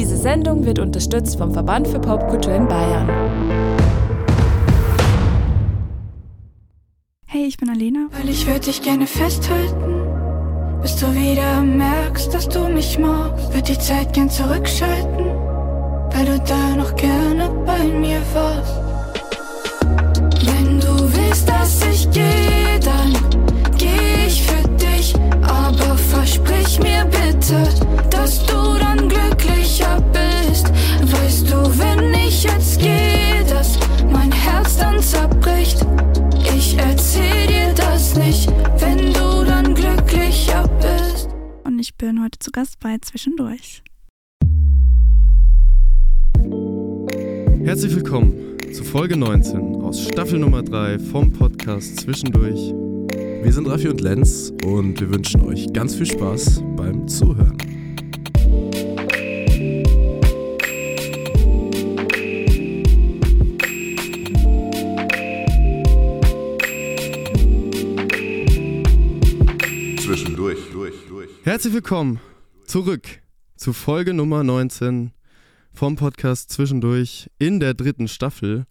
[0.00, 3.06] Diese Sendung wird unterstützt vom Verband für Popkultur in Bayern.
[7.26, 8.06] Hey, ich bin Alena.
[8.10, 13.52] Weil ich würde dich gerne festhalten, bis du wieder merkst, dass du mich magst.
[13.52, 15.26] Würde die Zeit gern zurückschalten,
[16.12, 18.80] weil du da noch gerne bei mir warst.
[20.46, 23.29] Wenn du willst, dass ich gehe, dann
[26.30, 27.64] versprich mir bitte,
[28.10, 30.68] dass du dann glücklicher bist.
[31.12, 33.78] Weißt du, wenn ich jetzt gehe, dass
[34.12, 35.84] mein Herz dann zerbricht.
[36.56, 38.48] Ich erzähl dir das nicht,
[38.78, 41.28] wenn du dann glücklicher bist.
[41.64, 43.82] Und ich bin heute zu Gast bei Zwischendurch.
[47.64, 52.72] Herzlich willkommen zu Folge 19 aus Staffel Nummer 3 vom Podcast Zwischendurch.
[53.42, 57.56] Wir sind Raffi und Lenz und wir wünschen euch ganz viel Spaß beim Zuhören.
[69.98, 71.30] Zwischendurch, durch, durch.
[71.42, 72.20] Herzlich willkommen
[72.66, 73.08] zurück
[73.56, 75.12] zu Folge Nummer 19
[75.72, 78.66] vom Podcast Zwischendurch in der dritten Staffel.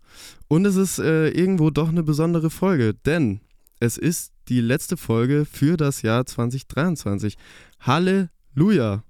[0.47, 3.41] Und es ist äh, irgendwo doch eine besondere Folge, denn
[3.79, 7.37] es ist die letzte Folge für das Jahr 2023.
[7.81, 9.03] Halleluja!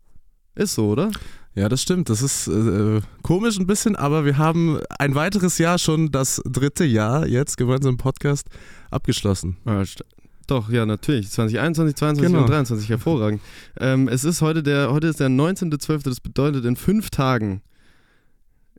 [0.55, 1.11] Ist so, oder?
[1.55, 2.09] Ja, das stimmt.
[2.09, 6.83] Das ist äh, komisch ein bisschen, aber wir haben ein weiteres Jahr schon das dritte
[6.85, 8.47] Jahr jetzt gemeinsam im Podcast
[8.91, 9.57] abgeschlossen.
[9.65, 10.01] St-
[10.47, 11.29] Doch, ja, natürlich.
[11.29, 12.43] 2021, 22 Genau.
[12.43, 13.41] und 23, hervorragend.
[13.79, 17.61] ähm, es ist heute der, heute ist der 19.12., das bedeutet, in fünf Tagen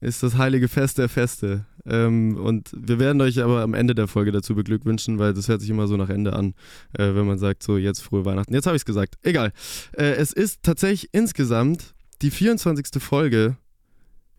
[0.01, 1.65] ist das heilige Fest der Feste.
[1.91, 5.61] Ähm, und wir werden euch aber am Ende der Folge dazu beglückwünschen, weil das hört
[5.61, 6.55] sich immer so nach Ende an,
[6.93, 8.55] äh, wenn man sagt, so jetzt frohe Weihnachten.
[8.55, 9.17] Jetzt habe ich es gesagt.
[9.23, 9.53] Egal.
[9.93, 13.03] Äh, es ist tatsächlich insgesamt die 24.
[13.03, 13.57] Folge.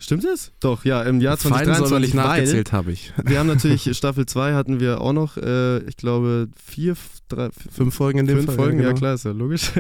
[0.02, 0.52] Stimmt es?
[0.60, 1.92] Doch, ja, im Jahr Fein soll, 2023.
[1.94, 3.14] weil ich weil- nachgezählt habe ich.
[3.24, 6.96] wir haben natürlich, Staffel 2 hatten wir auch noch, äh, ich glaube, vier,
[7.28, 8.56] drei, Fünf Folgen in dem fünf Fall.
[8.56, 8.98] Folgen, ja, genau.
[8.98, 9.72] klar, ist ja logisch.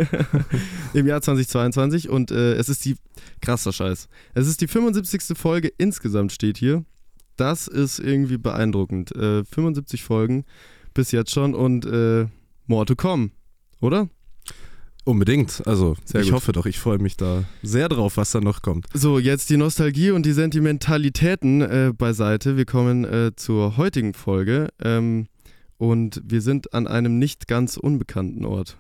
[0.94, 2.98] Im Jahr 2022 und äh, es ist die,
[3.42, 5.36] krasser Scheiß, es ist die 75.
[5.36, 6.86] Folge insgesamt steht hier.
[7.38, 9.16] Das ist irgendwie beeindruckend.
[9.16, 10.46] Äh, 75 Folgen
[10.94, 12.28] bis jetzt schon und äh,
[12.68, 13.32] more to come,
[13.80, 14.10] oder?
[15.04, 15.66] Unbedingt.
[15.66, 16.36] Also, Sehr ich gut.
[16.36, 18.86] hoffe doch, ich freue mich da sehr drauf, was da noch kommt.
[18.94, 22.56] So, jetzt die Nostalgie und die Sentimentalitäten äh, beiseite.
[22.56, 25.26] Wir kommen äh, zur heutigen Folge ähm,
[25.78, 28.78] und wir sind an einem nicht ganz unbekannten Ort.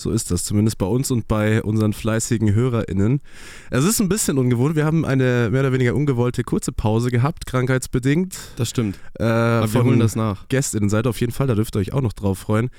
[0.00, 3.20] So ist das, zumindest bei uns und bei unseren fleißigen HörerInnen.
[3.70, 4.76] Es ist ein bisschen ungewohnt.
[4.76, 8.36] Wir haben eine mehr oder weniger ungewollte kurze Pause gehabt, krankheitsbedingt.
[8.56, 8.98] Das stimmt.
[9.18, 10.48] Äh, Aber wir holen das nach.
[10.48, 12.70] GästInnen seid auf jeden Fall, da dürft ihr euch auch noch drauf freuen.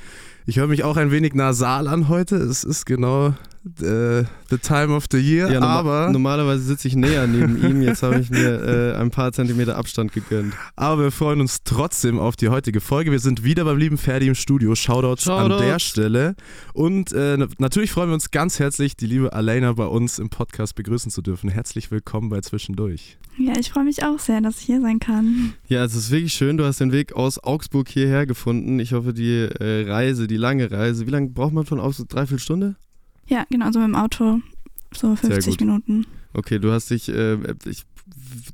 [0.46, 2.38] Ich höre mich auch ein wenig nasal an heute.
[2.38, 3.34] Es ist genau
[3.66, 7.82] äh, the time of the year, Ja, norma- aber, normalerweise sitze ich näher neben ihm.
[7.82, 10.54] Jetzt habe ich mir äh, ein paar Zentimeter Abstand gegönnt.
[10.76, 13.12] aber wir freuen uns trotzdem auf die heutige Folge.
[13.12, 14.76] Wir sind wieder beim lieben Ferdi im Studio.
[14.76, 15.54] Shoutouts, Shoutouts.
[15.56, 16.36] an der Stelle.
[16.74, 20.30] Und äh, na- natürlich freuen wir uns ganz herzlich, die liebe Alena bei uns im
[20.30, 21.50] Podcast begrüßen zu dürfen.
[21.50, 23.18] Herzlich willkommen bei Zwischendurch.
[23.38, 25.54] Ja, ich freue mich auch sehr, dass ich hier sein kann.
[25.68, 26.58] Ja, es ist wirklich schön.
[26.58, 28.80] Du hast den Weg aus Augsburg hierher gefunden.
[28.80, 32.10] Ich hoffe, die äh, Reise, die lange Reise, wie lange braucht man von Augsburg?
[32.10, 32.76] Dreiviertel Stunde?
[33.28, 34.42] Ja, genau, also mit dem Auto
[34.94, 35.62] so 50 gut.
[35.62, 36.06] Minuten.
[36.34, 37.86] Okay, du hast dich, äh, ich,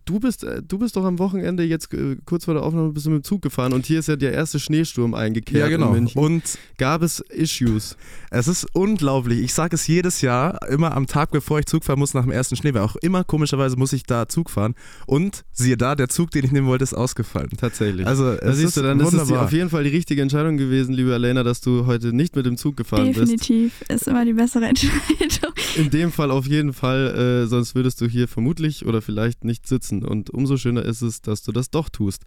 [0.05, 3.05] du bist, äh, du bist doch am Wochenende jetzt äh, kurz vor der Aufnahme bist
[3.05, 5.87] du mit dem Zug gefahren und hier ist ja der erste Schneesturm eingekehrt Ja, genau.
[5.89, 6.19] in München.
[6.21, 6.43] Und
[6.77, 7.95] Gab es Issues?
[8.31, 9.39] Es ist unglaublich.
[9.39, 12.31] Ich sage es jedes Jahr, immer am Tag, bevor ich Zug fahren muss, nach dem
[12.31, 14.75] ersten Schnee, weil auch immer komischerweise muss ich da Zug fahren.
[15.05, 17.49] Und siehe da, der Zug, den ich nehmen wollte, ist ausgefallen.
[17.57, 18.05] Tatsächlich.
[18.07, 19.45] Also, da es siehst ist du, dann ist es wunderbar.
[19.45, 22.57] auf jeden Fall die richtige Entscheidung gewesen, liebe Alena, dass du heute nicht mit dem
[22.57, 23.19] Zug gefahren bist.
[23.19, 25.53] Definitiv ist immer die bessere Entscheidung.
[25.75, 29.67] In dem Fall auf jeden Fall, äh, sonst würdest du hier vermutlich oder vielleicht nicht
[29.67, 29.72] sitzen.
[30.05, 32.23] Und umso schöner ist es, dass du das doch tust.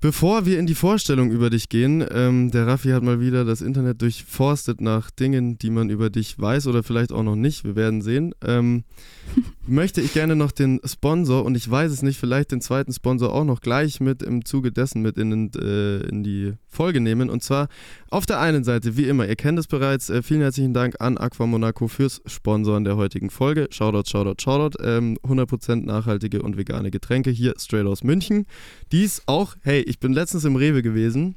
[0.00, 3.62] Bevor wir in die Vorstellung über dich gehen, ähm, der Raffi hat mal wieder das
[3.62, 7.64] Internet durchforstet nach Dingen, die man über dich weiß oder vielleicht auch noch nicht.
[7.64, 8.34] Wir werden sehen.
[8.44, 8.84] Ähm,
[9.66, 13.32] möchte ich gerne noch den Sponsor und ich weiß es nicht, vielleicht den zweiten Sponsor
[13.32, 17.30] auch noch gleich mit im Zuge dessen mit in, äh, in die Folge nehmen.
[17.30, 17.68] Und zwar
[18.10, 21.16] auf der einen Seite, wie immer, ihr kennt es bereits, äh, vielen herzlichen Dank an
[21.16, 23.68] Aqua Monaco fürs Sponsoren der heutigen Folge.
[23.70, 24.82] Shoutout, Shoutout, Shoutout.
[24.84, 28.46] Ähm, 100% nachhaltige und vegane Getränke hier straight aus München.
[28.92, 31.36] Dies auch, hey, ich bin letztens im Rewe gewesen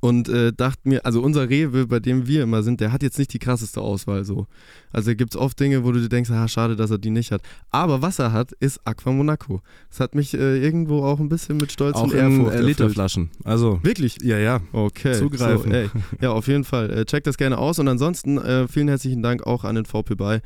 [0.00, 3.18] und äh, dachte mir, also unser Rewe, bei dem wir immer sind, der hat jetzt
[3.20, 4.48] nicht die krasseste Auswahl so.
[4.90, 7.30] Also gibt es oft Dinge, wo du dir denkst, ah, schade, dass er die nicht
[7.30, 7.40] hat.
[7.70, 9.62] Aber was er hat, ist Aqua Monaco.
[9.90, 12.56] Das hat mich äh, irgendwo auch ein bisschen mit Stolz Auch und in Ehrfurcht äh,
[12.56, 12.78] erfüllt.
[12.78, 13.30] Literflaschen.
[13.44, 14.20] Also, Wirklich?
[14.22, 14.60] ja, ja.
[14.72, 15.14] Okay.
[15.14, 15.70] Zugreifen.
[15.70, 16.00] So.
[16.20, 16.90] Ja, auf jeden Fall.
[16.90, 17.78] Äh, checkt das gerne aus.
[17.78, 20.40] Und ansonsten äh, vielen herzlichen Dank auch an den VP Buy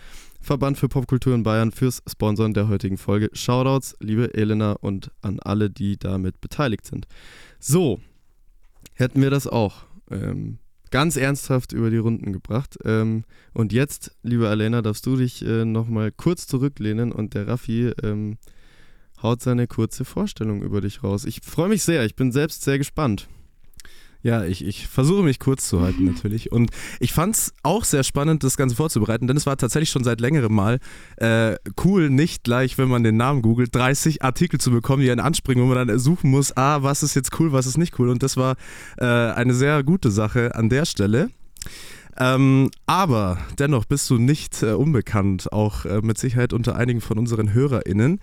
[0.47, 3.31] Verband für Popkultur in Bayern, fürs Sponsoren der heutigen Folge.
[3.33, 7.09] Shoutouts, liebe Elena und an alle, die damit beteiligt sind.
[7.59, 8.01] So,
[8.95, 10.59] hätten wir das auch ähm,
[10.93, 12.79] ganz ernsthaft über die Runden gebracht.
[12.85, 17.93] Ähm, und jetzt, liebe Elena, darfst du dich äh, nochmal kurz zurücklehnen und der Raffi
[18.05, 18.39] ähm,
[19.21, 21.25] haut seine kurze Vorstellung über dich raus.
[21.25, 23.29] Ich freue mich sehr, ich bin selbst sehr gespannt.
[24.27, 26.51] Ja, ich, ich versuche mich kurz zu halten natürlich.
[26.51, 30.03] Und ich fand es auch sehr spannend, das Ganze vorzubereiten, denn es war tatsächlich schon
[30.03, 30.81] seit längerem mal
[31.19, 35.21] äh, cool, nicht gleich, wenn man den Namen googelt, 30 Artikel zu bekommen, die einen
[35.21, 38.09] anspringen, wo man dann suchen muss, ah, was ist jetzt cool, was ist nicht cool.
[38.09, 38.57] Und das war
[38.99, 41.31] äh, eine sehr gute Sache an der Stelle.
[42.19, 47.19] Ähm, aber dennoch bist du nicht äh, unbekannt, auch äh, mit Sicherheit unter einigen von
[47.19, 48.21] unseren HörerInnen.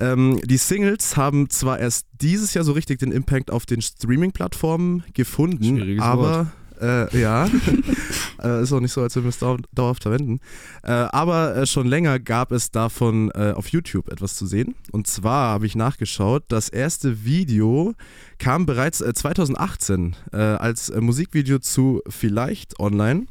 [0.00, 5.04] Ähm, die Singles haben zwar erst dieses Jahr so richtig den Impact auf den Streaming-Plattformen
[5.14, 6.46] gefunden, aber Wort.
[6.80, 7.46] Äh, ja,
[8.42, 10.40] äh, ist auch nicht so, als würden wir es dau dauerhaft verwenden.
[10.82, 14.74] Äh, aber äh, schon länger gab es davon äh, auf YouTube etwas zu sehen.
[14.92, 17.94] Und zwar habe ich nachgeschaut, das erste Video
[18.38, 23.26] kam bereits äh, 2018 äh, als Musikvideo zu Vielleicht online.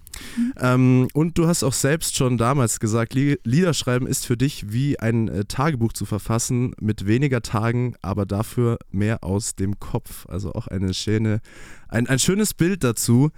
[0.59, 4.99] Ähm, und du hast auch selbst schon damals gesagt, Lie- Liederschreiben ist für dich wie
[4.99, 10.25] ein äh, Tagebuch zu verfassen, mit weniger Tagen, aber dafür mehr aus dem Kopf.
[10.27, 11.41] Also auch eine schöne,
[11.89, 13.29] ein, ein schönes Bild dazu.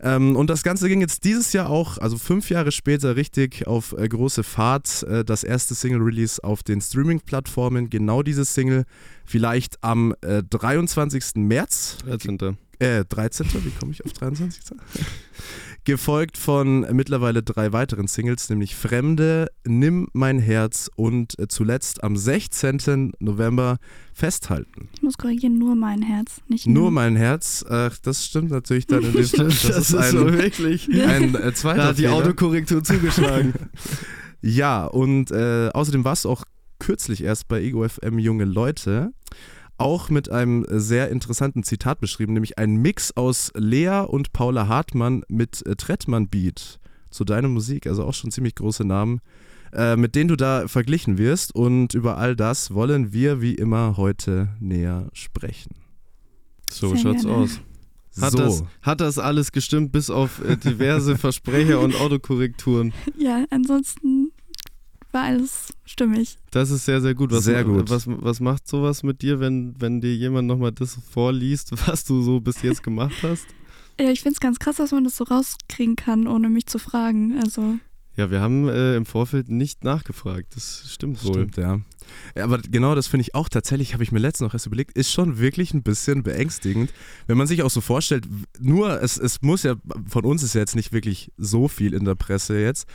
[0.00, 3.92] Ähm, und das Ganze ging jetzt dieses Jahr auch, also fünf Jahre später, richtig auf
[3.98, 5.02] äh, große Fahrt.
[5.04, 8.84] Äh, das erste Single-Release auf den Streaming-Plattformen, genau dieses Single,
[9.24, 11.36] vielleicht am äh, 23.
[11.36, 12.56] März 13.
[12.78, 13.46] äh, 13.
[13.64, 14.62] Wie komme ich auf 23?
[15.88, 22.14] Gefolgt von mittlerweile drei weiteren Singles, nämlich Fremde, Nimm mein Herz und äh, zuletzt am
[22.14, 23.12] 16.
[23.20, 23.78] November
[24.12, 24.90] Festhalten.
[24.92, 29.02] Ich muss korrigieren, nur mein Herz, nicht Nur mein Herz, ach, das stimmt natürlich dann
[29.02, 29.46] in dem Fall.
[29.46, 30.90] Das, ist ein, wirklich.
[30.90, 32.16] ein äh, zweiter Da hat die Fehler.
[32.16, 33.54] Autokorrektur zugeschlagen.
[34.42, 36.44] Ja, und äh, außerdem warst du auch
[36.78, 39.12] kürzlich erst bei Ego FM Junge Leute.
[39.78, 45.22] Auch mit einem sehr interessanten Zitat beschrieben, nämlich ein Mix aus Lea und Paula Hartmann
[45.28, 46.80] mit äh, Trettmann Beat
[47.10, 49.20] zu deiner Musik, also auch schon ziemlich große Namen,
[49.72, 51.54] äh, mit denen du da verglichen wirst.
[51.54, 55.76] Und über all das wollen wir wie immer heute näher sprechen.
[56.70, 57.36] So Sehr schaut's gerne.
[57.36, 57.60] aus.
[58.20, 62.92] Hat, so, das, hat das alles gestimmt, bis auf äh, diverse Versprecher und Autokorrekturen?
[63.16, 64.27] Ja, ansonsten
[65.18, 66.38] war alles stimmig.
[66.50, 67.32] Das ist sehr, sehr gut.
[67.32, 67.90] Was, Sehr gut.
[67.90, 72.22] Was, was macht sowas mit dir, wenn, wenn dir jemand nochmal das vorliest, was du
[72.22, 73.46] so bis jetzt gemacht hast?
[74.00, 76.78] Ja, ich finde es ganz krass, dass man das so rauskriegen kann, ohne mich zu
[76.78, 77.38] fragen.
[77.40, 77.78] Also,
[78.16, 80.54] Ja, wir haben äh, im Vorfeld nicht nachgefragt.
[80.54, 81.32] Das stimmt wohl.
[81.32, 81.80] Stimmt, ja.
[82.36, 82.44] ja.
[82.44, 85.10] Aber genau das finde ich auch tatsächlich, habe ich mir letztens noch erst überlegt, ist
[85.10, 86.92] schon wirklich ein bisschen beängstigend,
[87.26, 88.28] wenn man sich auch so vorstellt,
[88.60, 89.74] nur, es, es muss ja,
[90.08, 92.86] von uns ist ja jetzt nicht wirklich so viel in der Presse jetzt,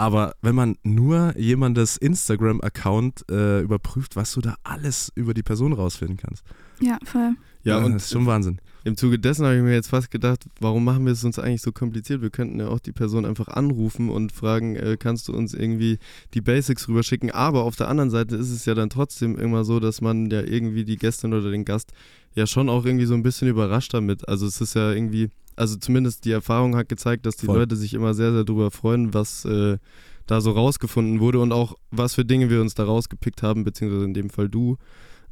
[0.00, 5.74] aber wenn man nur jemandes Instagram-Account äh, überprüft, was du da alles über die Person
[5.74, 6.42] rausfinden kannst.
[6.80, 7.34] ja, voll.
[7.64, 8.58] Ja, und das ist schon Wahnsinn.
[8.84, 11.60] im Zuge dessen habe ich mir jetzt fast gedacht, warum machen wir es uns eigentlich
[11.60, 12.22] so kompliziert?
[12.22, 15.98] Wir könnten ja auch die Person einfach anrufen und fragen, äh, kannst du uns irgendwie
[16.32, 17.30] die Basics rüberschicken?
[17.30, 20.40] Aber auf der anderen Seite ist es ja dann trotzdem immer so, dass man ja
[20.40, 21.92] irgendwie die Gästin oder den Gast
[22.34, 24.26] ja schon auch irgendwie so ein bisschen überrascht damit.
[24.26, 27.58] Also es ist ja irgendwie, also zumindest die Erfahrung hat gezeigt, dass die Voll.
[27.58, 29.78] Leute sich immer sehr, sehr darüber freuen, was äh,
[30.26, 34.04] da so rausgefunden wurde und auch was für Dinge wir uns da rausgepickt haben, beziehungsweise
[34.04, 34.76] in dem Fall du.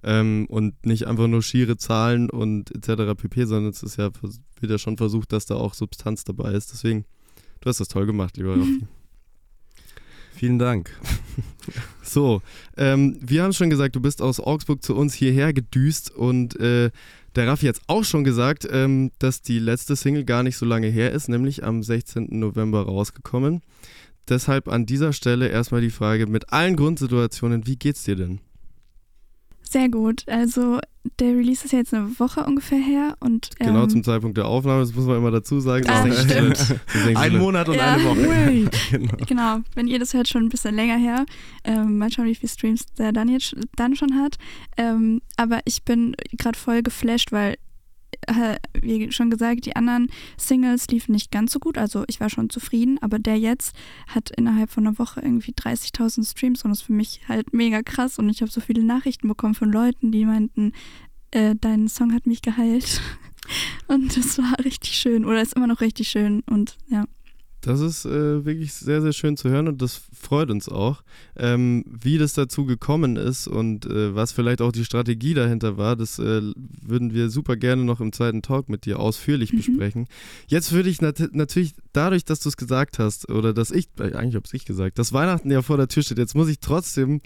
[0.02, 3.14] Ähm, und nicht einfach nur schiere Zahlen und etc.
[3.20, 4.10] pp, sondern es ist ja,
[4.60, 6.72] wird ja schon versucht, dass da auch Substanz dabei ist.
[6.72, 7.04] Deswegen,
[7.60, 8.86] du hast das toll gemacht, lieber Raffi.
[10.34, 10.94] Vielen Dank.
[12.02, 12.40] So,
[12.76, 16.90] ähm, wir haben schon gesagt, du bist aus Augsburg zu uns hierher gedüst und äh,
[17.38, 20.66] der Raffi hat es auch schon gesagt, ähm, dass die letzte Single gar nicht so
[20.66, 22.26] lange her ist, nämlich am 16.
[22.30, 23.62] November rausgekommen.
[24.28, 28.40] Deshalb an dieser Stelle erstmal die Frage mit allen Grundsituationen, wie geht's dir denn?
[29.70, 30.24] Sehr gut.
[30.28, 30.80] Also,
[31.20, 33.50] der Release ist ja jetzt eine Woche ungefähr her und.
[33.60, 35.86] Ähm, Genau zum Zeitpunkt der Aufnahme, das muss man immer dazu sagen.
[35.88, 36.04] Ah,
[37.14, 38.70] Ein Monat und Ja, eine Woche.
[38.90, 39.16] genau.
[39.26, 41.26] Genau, wenn ihr das hört, schon ein bisschen länger her.
[41.64, 44.36] Ähm, mal schauen, wie viele Streams der dann jetzt dann schon hat.
[44.78, 47.56] Ähm, aber ich bin gerade voll geflasht, weil,
[48.80, 51.78] wie schon gesagt, die anderen Singles liefen nicht ganz so gut.
[51.78, 53.74] Also ich war schon zufrieden, aber der jetzt
[54.06, 57.82] hat innerhalb von einer Woche irgendwie 30.000 Streams und das ist für mich halt mega
[57.82, 58.18] krass.
[58.18, 60.72] Und ich habe so viele Nachrichten bekommen von Leuten, die meinten,
[61.30, 63.00] äh, dein Song hat mich geheilt.
[63.86, 67.06] Und das war richtig schön oder ist immer noch richtig schön und ja.
[67.68, 71.02] Das ist äh, wirklich sehr, sehr schön zu hören und das freut uns auch.
[71.36, 75.94] Ähm, wie das dazu gekommen ist und äh, was vielleicht auch die Strategie dahinter war,
[75.94, 76.40] das äh,
[76.80, 79.56] würden wir super gerne noch im zweiten Talk mit dir ausführlich Mhm.
[79.58, 80.06] besprechen.
[80.46, 84.14] Jetzt würde ich nat natürlich, dadurch, dass du es gesagt hast, oder dass ich, äh,
[84.14, 86.60] eigentlich habe es ich gesagt, dass Weihnachten ja vor der Tür steht, jetzt muss ich
[86.60, 87.20] trotzdem,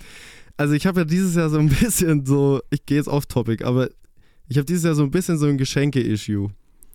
[0.57, 3.65] also ich habe ja dieses Jahr so ein bisschen so, ich gehe jetzt off topic,
[3.65, 3.91] aber
[4.49, 6.51] ich habe dieses Jahr so ein bisschen so ein Geschenke-Issue.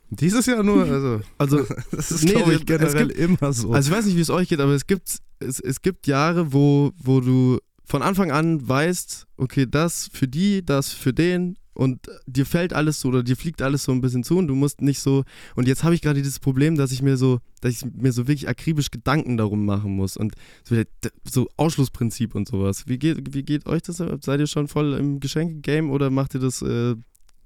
[0.10, 1.58] Dieses Jahr nur, also, Also
[1.92, 3.72] das ist, Nee, glaube ich, generell gibt- immer so.
[3.72, 6.54] Also ich weiß nicht, wie es euch geht, aber es gibt, es, es gibt Jahre,
[6.54, 12.08] wo, wo du von Anfang an weißt, okay, das für die, das für den und
[12.26, 14.82] dir fällt alles so oder dir fliegt alles so ein bisschen zu und du musst
[14.82, 15.24] nicht so
[15.56, 18.28] und jetzt habe ich gerade dieses Problem, dass ich mir so, dass ich mir so
[18.28, 20.34] wirklich akribisch Gedanken darum machen muss und
[20.64, 20.76] so,
[21.24, 22.88] so Ausschlussprinzip und sowas.
[22.88, 23.98] Wie geht, wie geht euch das?
[23.98, 26.96] Seid ihr schon voll im Geschenke-Game oder macht ihr das äh,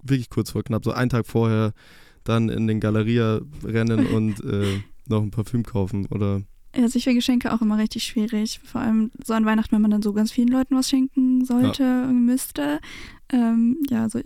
[0.02, 1.74] wirklich kurz vor knapp, so einen Tag vorher
[2.24, 6.42] dann in den Galeria rennen und äh, noch ein Parfüm kaufen oder
[6.76, 8.60] Ja, also ich finde Geschenke auch immer richtig schwierig.
[8.64, 12.08] Vor allem so an Weihnachten, wenn man dann so ganz vielen Leuten was schenken sollte,
[12.08, 12.80] müsste.
[13.34, 14.20] Ähm, ja, so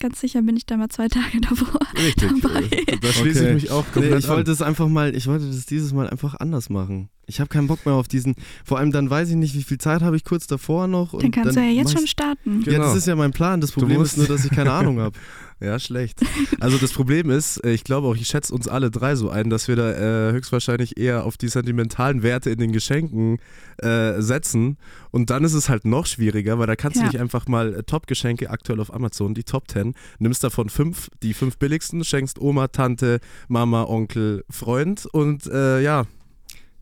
[0.00, 1.80] ganz sicher bin ich da mal zwei Tage davor.
[1.94, 2.30] Richtig.
[2.42, 2.68] dabei.
[3.00, 3.48] Da schließe Okay.
[3.48, 6.08] ich mich auch Nee, komplett ich wollte es einfach mal, ich wollte das dieses Mal
[6.08, 7.08] einfach anders machen.
[7.26, 9.78] Ich habe keinen Bock mehr auf diesen, vor allem dann weiß ich nicht, wie viel
[9.78, 11.12] Zeit habe ich kurz davor noch.
[11.12, 12.62] Und Dann kannst du ja jetzt schon starten.
[12.62, 12.70] Genau.
[12.78, 13.60] Ja, das ist ja mein Plan.
[13.60, 15.16] Das Problem ist nur, dass ich keine Ahnung habe.
[15.60, 16.20] Ja, schlecht.
[16.60, 19.48] Also das Problem ist, äh, ich glaube auch, ich schätze uns alle drei so ein,
[19.50, 19.92] dass wir da
[20.28, 23.38] äh, höchstwahrscheinlich eher auf die sentimentalen Werte in den Geschenken
[23.78, 24.76] äh, setzen.
[25.12, 27.02] Und dann ist es halt noch schwieriger, weil da kannst Ja.
[27.04, 31.08] du nicht einfach mal äh, Top-Geschenke aktuell auf Amazon, die Top 10, nimmst davon fünf,
[31.22, 36.04] die fünf billigsten, schenkst Oma, Tante, Mama, Onkel, Freund und äh, ja,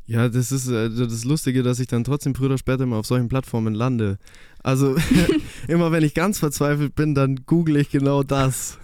[0.06, 3.06] Ja, das ist äh, das Lustige, dass ich dann trotzdem früher oder später mal auf
[3.06, 4.18] solchen Plattformen lande.
[4.62, 4.96] Also
[5.68, 8.78] immer wenn ich ganz verzweifelt bin, dann google ich genau das.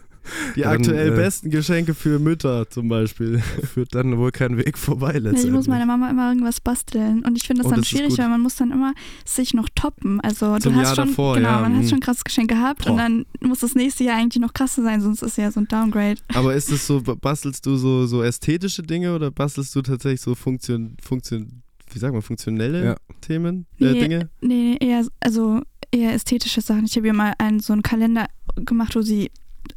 [0.56, 3.40] Die Dann, aktuell äh, besten Geschenke für Mütter zum Beispiel.
[3.74, 5.44] führt dann wohl kein Weg vorbei letztendlich.
[5.46, 7.24] Ich muss meiner Mama immer irgendwas basteln.
[7.24, 8.94] Und ich finde das Oh, dann das schwierig, weil man muss dann immer
[9.24, 10.20] sich noch toppen.
[10.20, 12.84] Also Zum du hast Jahr schon, davor, genau, ja, man hat schon krasses Geschenk gehabt
[12.84, 12.92] Boah.
[12.92, 15.68] und dann muss das nächste Jahr eigentlich noch krasser sein, sonst ist ja so ein
[15.68, 16.20] Downgrade.
[16.34, 20.34] Aber ist es so, bastelst du so, so ästhetische Dinge oder bastelst du tatsächlich so
[20.34, 22.96] Funktion, Funktion, wie sagt man, funktionelle Ja.
[23.20, 24.30] Themen, äh, Nee, Dinge?
[24.40, 26.84] Nee, eher, also eher ästhetische Sachen.
[26.84, 29.30] Ich habe ihr mal einen, so einen Kalender gemacht, wo sie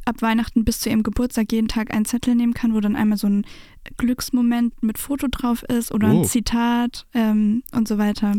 [0.04, 3.18] ab Weihnachten bis zu ihrem Geburtstag jeden Tag einen Zettel nehmen kann, wo dann einmal
[3.18, 3.44] so ein
[3.98, 6.20] Glücksmoment mit Foto drauf ist oder Oh.
[6.20, 8.34] ein Zitat ähm, und so weiter.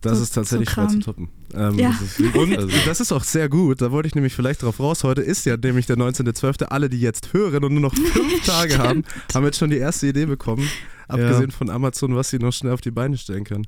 [0.00, 1.28] Das So- ist tatsächlich so schwer zu toppen.
[1.54, 1.90] Ähm, Ja.
[1.98, 4.80] Das ist Und also, das ist auch sehr gut, da wollte ich nämlich vielleicht drauf
[4.80, 5.04] raus.
[5.04, 6.64] Heute ist ja nämlich der 19.12.
[6.64, 10.06] Alle, die jetzt hören und nur noch fünf Tage haben, haben jetzt schon die erste
[10.08, 10.68] Idee bekommen.
[11.08, 13.66] Abgesehen von Amazon, was sie noch schnell auf die Beine stellen können.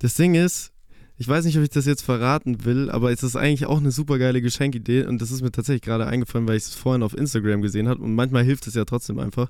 [0.00, 0.72] das Ding ist,
[1.18, 3.90] ich weiß nicht, ob ich das jetzt verraten will, aber es ist eigentlich auch eine
[3.90, 7.16] super geile Geschenkidee und das ist mir tatsächlich gerade eingefallen, weil ich es vorhin auf
[7.16, 9.48] Instagram gesehen habe und manchmal hilft es ja trotzdem einfach.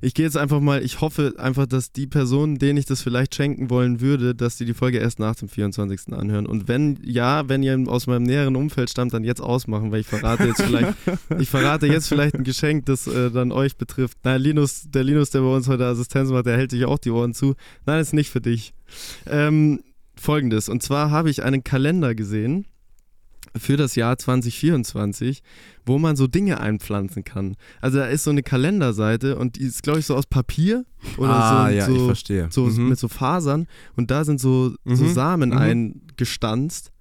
[0.00, 3.34] Ich gehe jetzt einfach mal, ich hoffe einfach, dass die Personen, denen ich das vielleicht
[3.34, 6.12] schenken wollen würde, dass die die Folge erst nach dem 24.
[6.12, 6.46] anhören.
[6.46, 10.06] Und wenn ja, wenn ihr aus meinem näheren Umfeld stammt, dann jetzt ausmachen, weil ich
[10.06, 10.94] verrate jetzt vielleicht,
[11.40, 14.18] ich verrate jetzt vielleicht ein Geschenk, das äh, dann euch betrifft.
[14.22, 17.10] Nein, Linus, der Linus, der bei uns heute Assistenz macht, der hält sich auch die
[17.10, 17.54] Ohren zu.
[17.86, 18.74] Nein, ist nicht für dich.
[19.26, 19.80] Ähm,
[20.18, 22.66] Folgendes, und zwar habe ich einen Kalender gesehen
[23.56, 25.42] für das Jahr 2024,
[25.86, 27.56] wo man so Dinge einpflanzen kann.
[27.80, 30.84] Also da ist so eine Kalenderseite und die ist, glaube ich, so aus Papier
[31.16, 32.48] oder ah, so, ja, so, ich verstehe.
[32.50, 32.90] so Mhm.
[32.90, 35.58] mit so Fasern und da sind so, so Mhm, Samen mhm.
[35.58, 36.92] eingestanzt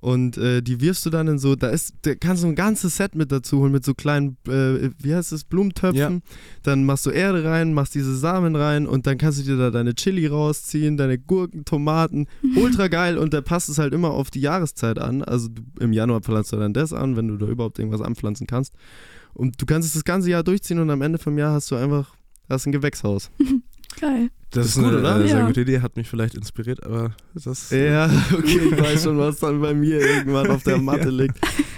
[0.00, 2.96] und äh, die wirfst du dann in so, da ist, da kannst du ein ganzes
[2.96, 6.22] Set mit dazu holen mit so kleinen, äh, wie heißt es, Blumentöpfen.
[6.24, 6.36] Ja.
[6.62, 9.70] Dann machst du Erde rein, machst diese Samen rein und dann kannst du dir da
[9.70, 12.26] deine Chili rausziehen, deine Gurken, Tomaten.
[12.56, 15.22] Ultra geil und da passt es halt immer auf die Jahreszeit an.
[15.22, 18.46] Also du, im Januar pflanzt du dann das an, wenn du da überhaupt irgendwas anpflanzen
[18.46, 18.74] kannst.
[19.34, 21.76] Und du kannst es das ganze Jahr durchziehen und am Ende vom Jahr hast du
[21.76, 22.14] einfach,
[22.48, 23.30] hast ein Gewächshaus.
[24.00, 24.30] Geil.
[24.50, 25.20] Das ist ist gut, eine oder?
[25.24, 25.46] äh, sehr Ja.
[25.46, 29.60] gute Idee, hat mich vielleicht inspiriert, aber das Ja, okay, ich weiß schon, was dann
[29.60, 31.36] bei mir irgendwann auf der Matte liegt.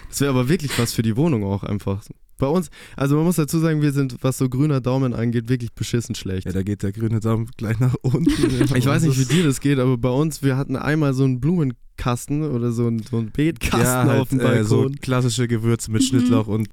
[0.08, 2.02] Das wäre aber wirklich was für die Wohnung auch einfach.
[2.38, 5.72] Bei uns, also man muss dazu sagen, wir sind, was so grüner Daumen angeht, wirklich
[5.74, 6.46] beschissen schlecht.
[6.46, 8.30] Ja, da geht der grüne Daumen gleich nach unten.
[8.74, 11.24] Ich weiß nicht, wie Das dir das geht, aber bei uns, wir hatten einmal so
[11.24, 14.96] einen Blumenkasten oder so einen, so einen Beetkasten ja, halt, auf dem äh, so Balkon.
[15.00, 16.06] klassische Gewürze mit Mhm.
[16.06, 16.68] Schnittlauch und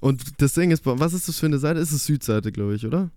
[0.00, 1.80] Und das Ding ist, was ist das für eine Seite?
[1.80, 3.10] Ist es Südseite, glaube ich, oder?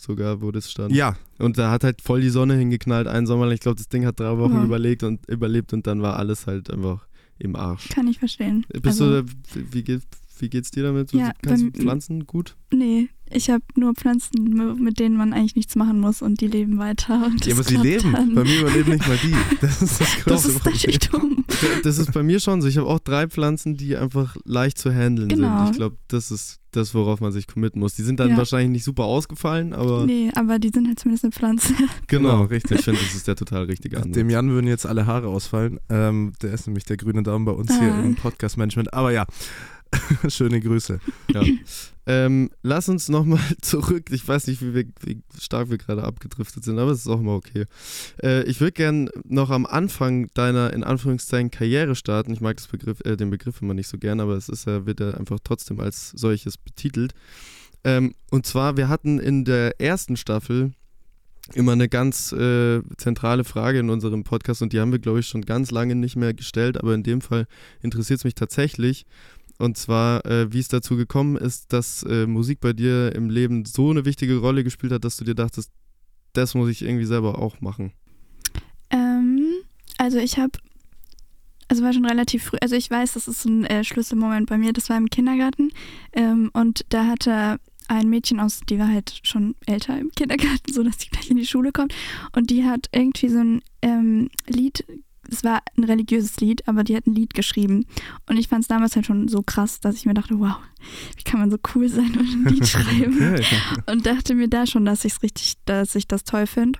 [0.00, 0.94] Sogar, wo das stand.
[0.94, 3.52] ja, Und da hat halt voll die Sonne hingeknallt, einen Sommer lang.
[3.54, 4.64] Ich glaube, das Ding hat drei Wochen Ja.
[4.64, 7.06] überlegt und überlebt und dann war alles halt einfach
[7.38, 7.88] im Arsch.
[7.90, 8.64] Kann ich verstehen.
[8.72, 10.00] Bist also, du, wie, geht,
[10.38, 11.12] wie geht's dir damit?
[11.12, 12.56] Du Ja, kannst du Pflanzen gut?
[12.72, 16.78] Nee, Ich habe nur Pflanzen, mit denen man eigentlich nichts machen muss und die leben
[16.78, 17.26] weiter.
[17.26, 18.12] Und Ja, das aber sie leben.
[18.12, 18.34] Dann.
[18.34, 19.34] Bei mir überleben nicht mal die.
[19.60, 20.72] Das ist das das größte ist Problem.
[20.72, 21.44] richtig dumm.
[21.84, 22.68] Das ist bei mir schon so.
[22.68, 25.58] Ich habe auch drei Pflanzen, die einfach leicht zu handeln Genau.
[25.64, 25.70] sind.
[25.72, 27.94] Ich glaube, das ist das, worauf man sich committen muss.
[27.96, 28.36] Die sind dann Ja.
[28.36, 31.74] wahrscheinlich nicht super ausgefallen, aber Nee, aber die sind halt zumindest eine Pflanze.
[32.06, 32.42] Genau, genau.
[32.44, 32.78] richtig.
[32.78, 34.12] Ich finde, das ist der total richtige Ansatz.
[34.14, 35.78] Dem Jan würden jetzt alle Haare ausfallen.
[35.88, 38.02] Ähm, der ist nämlich der grüne Daumen bei uns hier Ah.
[38.02, 38.94] im Podcast-Management.
[38.94, 39.26] Aber ja,
[40.28, 41.00] schöne Grüße.
[41.32, 41.42] Ja.
[42.06, 44.10] ähm, lass uns nochmal zurück.
[44.10, 47.20] Ich weiß nicht, wie, wir, wie stark wir gerade abgedriftet sind, aber es ist auch
[47.20, 47.64] immer okay.
[48.22, 52.32] Äh, ich würde gerne noch am Anfang deiner, in Anführungszeichen, Karriere starten.
[52.32, 55.00] Ich mag Begriff, äh, den Begriff immer nicht so gern, aber es ist ja, wird
[55.00, 57.14] ja einfach trotzdem als solches betitelt.
[57.84, 60.72] Ähm, und zwar, wir hatten in der ersten Staffel
[61.54, 65.26] immer eine ganz äh, zentrale Frage in unserem Podcast und die haben wir, glaube ich,
[65.26, 67.46] schon ganz lange nicht mehr gestellt, aber in dem Fall
[67.82, 69.06] interessiert es mich tatsächlich.
[69.60, 73.66] Und zwar, äh, wie es dazu gekommen ist, dass äh, Musik bei dir im Leben
[73.66, 75.70] so eine wichtige Rolle gespielt hat, dass du dir dachtest,
[76.32, 77.92] das muss ich irgendwie selber auch machen.
[78.90, 79.48] Ähm,
[79.98, 80.52] also ich habe,
[81.68, 84.72] also war schon relativ früh, also ich weiß, das ist ein äh, Schlüsselmoment bei mir,
[84.72, 85.70] das war im Kindergarten
[86.12, 90.82] ähm, und da hatte ein Mädchen aus, die war halt schon älter im Kindergarten, so
[90.82, 91.94] dass sie gleich in die Schule kommt
[92.34, 94.86] und die hat irgendwie so ein ähm, Lied,
[95.30, 97.86] es war ein religiöses Lied, aber die hat ein Lied geschrieben
[98.28, 100.56] und ich fand es damals halt schon so krass, dass ich mir dachte, wow,
[101.16, 103.40] wie kann man so cool sein und ein Lied schreiben
[103.86, 106.78] und dachte mir da schon, dass ich es richtig, dass ich das toll finde.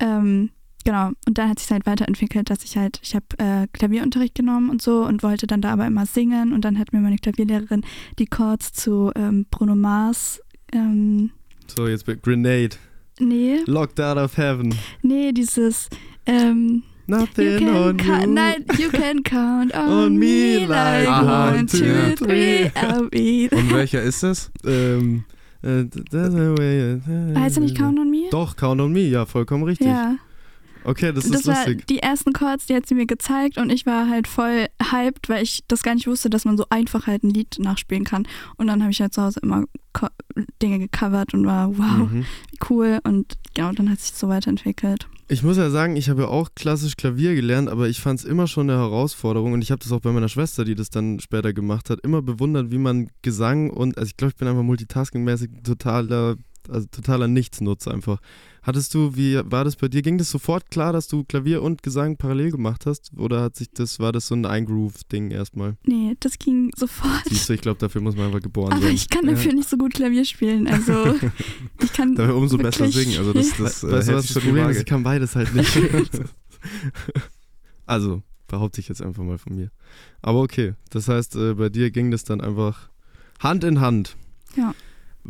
[0.00, 0.50] Ähm,
[0.84, 4.70] genau, und dann hat sich halt weiterentwickelt, dass ich halt, ich habe äh, Klavierunterricht genommen
[4.70, 7.82] und so und wollte dann da aber immer singen und dann hat mir meine Klavierlehrerin
[8.18, 10.40] die Chords zu ähm, Bruno Mars,
[10.72, 11.30] ähm,
[11.74, 12.76] So, jetzt bei Grenade.
[13.18, 14.74] nee, Locked out of heaven.
[15.02, 15.88] nee, dieses,
[16.26, 18.32] ähm, Nothing can on count, you.
[18.34, 22.70] nein, you can count on, On me like like one, two, two, three.
[22.76, 23.48] I'll be.
[23.50, 24.50] Und welcher ist es?
[24.66, 25.24] Ähm,
[25.62, 25.84] äh,
[27.34, 28.28] Heißt er nicht Count on Me?
[28.30, 29.86] Doch, Count on Me, ja, vollkommen richtig.
[29.86, 30.16] Ja.
[30.88, 31.86] Okay, das, das ist war lustig.
[31.86, 35.42] die ersten Chords, die hat sie mir gezeigt und ich war halt voll hyped, weil
[35.42, 38.26] ich das gar nicht wusste, dass man so einfach halt ein Lied nachspielen kann.
[38.56, 39.64] Und dann habe ich halt zu Hause immer
[40.62, 42.24] Dinge gecovert und war, wow, Mhm.
[42.70, 43.00] cool.
[43.04, 45.08] Und genau, dann hat sich so weiterentwickelt.
[45.30, 48.24] Ich muss ja sagen, ich habe ja auch klassisch Klavier gelernt, aber ich fand es
[48.24, 51.20] immer schon eine Herausforderung und ich habe das auch bei meiner Schwester, die das dann
[51.20, 54.62] später gemacht hat, immer bewundert, wie man Gesang und, also ich glaube, ich bin einfach
[54.62, 56.36] multitaskingmäßig totaler,
[56.68, 58.20] also totaler Nichtsnutz einfach.
[58.62, 60.02] Hattest du, wie war das bei dir?
[60.02, 63.12] Ging das sofort klar, dass du Klavier und Gesang parallel gemacht hast?
[63.16, 65.76] Oder hat sich das, war das so ein Eingroove-Ding erstmal?
[65.84, 67.24] Nee, das ging sofort.
[67.28, 68.94] Siehst du, ich glaube, dafür muss man einfach geboren Aber sein.
[68.94, 70.66] ich kann dafür nicht so gut Klavier spielen.
[70.66, 70.92] Also
[71.82, 72.14] ich kann.
[72.14, 73.16] Dafür umso besser singen.
[73.16, 74.80] Also das, das äh, weißt du, was das die Problem ist?
[74.80, 75.74] Ich kann beides halt nicht.
[77.86, 79.70] also, behaupte ich jetzt einfach mal von mir.
[80.20, 82.90] Aber okay, das heißt, äh, bei dir ging das dann einfach
[83.38, 84.16] Hand in Hand.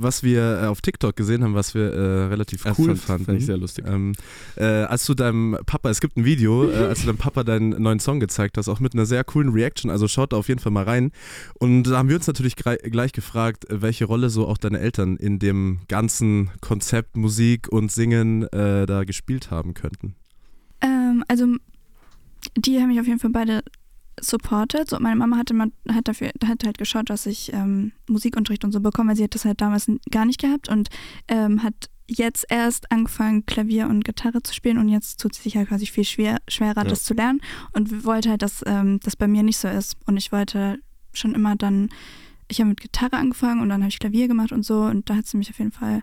[0.00, 3.24] Was wir äh, auf TikTok gesehen haben, was wir äh, relativ Das cool fand, fanden.
[3.24, 3.84] fand ich sehr lustig.
[3.88, 4.12] Ähm,
[4.56, 7.70] äh, als du deinem Papa, es gibt ein Video, äh, als du deinem Papa deinen
[7.82, 10.60] neuen Song gezeigt hast, auch mit einer sehr coolen Reaction, also schaut da auf jeden
[10.60, 11.10] Fall mal rein.
[11.54, 15.40] Und da haben wir uns natürlich gleich gefragt, welche Rolle so auch deine Eltern in
[15.40, 20.14] dem ganzen Konzept Musik und Singen äh, da gespielt haben könnten.
[20.80, 21.46] Ähm, also
[22.56, 23.64] die haben mich auf jeden Fall beide
[24.22, 24.88] supported.
[24.90, 28.72] So, meine Mama hatte mal, hat dafür, hat halt geschaut, dass ich ähm, Musikunterricht und
[28.72, 30.88] so bekomme, weil sie hat das halt damals gar nicht gehabt und
[31.28, 31.74] ähm, hat
[32.10, 35.86] jetzt erst angefangen, Klavier und Gitarre zu spielen und jetzt tut sie sich halt quasi
[35.86, 36.84] viel schwer, schwerer, Ja.
[36.84, 37.40] das zu lernen
[37.72, 39.96] und wollte halt, dass ähm, das bei mir nicht so ist.
[40.06, 40.78] Und ich wollte
[41.12, 41.90] schon immer dann,
[42.48, 45.16] ich habe mit Gitarre angefangen und dann habe ich Klavier gemacht und so und da
[45.16, 46.00] hat sie mich auf jeden Fall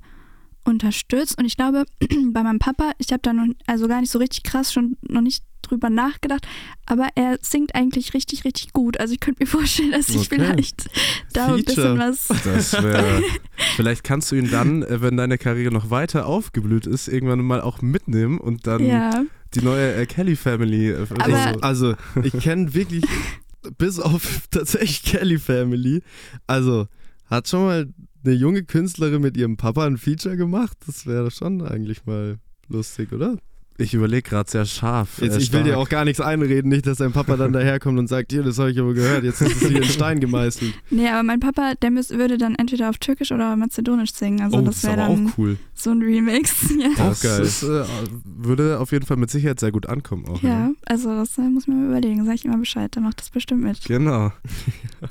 [0.65, 1.37] unterstützt.
[1.37, 1.85] Und ich glaube,
[2.31, 5.21] bei meinem Papa, ich habe da noch, also gar nicht so richtig krass, schon noch
[5.21, 6.45] nicht drüber nachgedacht,
[6.85, 8.99] aber er singt eigentlich richtig, richtig gut.
[8.99, 10.27] Also ich könnte mir vorstellen, dass ich Okay.
[10.35, 10.85] vielleicht
[11.33, 11.97] da ein bisschen Feature.
[11.97, 12.27] was.
[12.43, 13.23] Das wäre.
[13.75, 17.61] vielleicht kannst du ihn dann, äh, wenn deine Karriere noch weiter aufgeblüht ist, irgendwann mal
[17.61, 19.23] auch mitnehmen und dann Ja,
[19.55, 20.91] die neue äh, Kelly Family.
[20.91, 23.03] Äh, Aber- so- Also, ich kenne wirklich,
[23.79, 26.03] bis auf tatsächlich Kelly Family,
[26.45, 26.85] also,
[27.27, 27.87] hat schon mal
[28.25, 30.77] eine junge Künstlerin mit ihrem Papa ein Feature gemacht?
[30.85, 33.37] Das wäre schon eigentlich mal lustig, oder?
[33.77, 35.21] Ich überlege gerade sehr scharf.
[35.21, 37.99] Jetzt, äh, ich will dir auch gar nichts einreden, nicht, dass dein Papa dann daherkommt
[37.99, 40.73] und sagt, hier, das habe ich aber gehört, jetzt ist es hier in Stein gemeißelt.
[40.89, 44.41] nee, aber mein Papa, der müß, würde dann entweder auf Türkisch oder Mazedonisch singen.
[44.41, 45.57] Also oh, das das wäre dann auch cool.
[45.73, 46.55] so ein Remix.
[46.75, 46.89] Ja.
[46.97, 47.41] Das Auch geil.
[47.41, 47.85] Ist, äh,
[48.23, 50.25] würde auf jeden Fall mit Sicherheit sehr gut ankommen.
[50.27, 52.25] Auch, ja, also das äh, muss man überlegen.
[52.25, 53.83] Sag ich immer Bescheid, der macht das bestimmt mit.
[53.85, 54.31] Genau.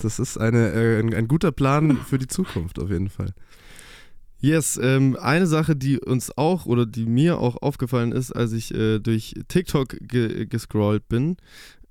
[0.02, 3.32] Das ist eine, äh, ein, ein guter Plan für die Zukunft auf jeden Fall.
[4.44, 8.74] Yes, ähm, eine Sache, die uns auch oder die mir auch aufgefallen ist, als ich
[8.74, 11.38] äh, durch TikTok ge gescrollt bin.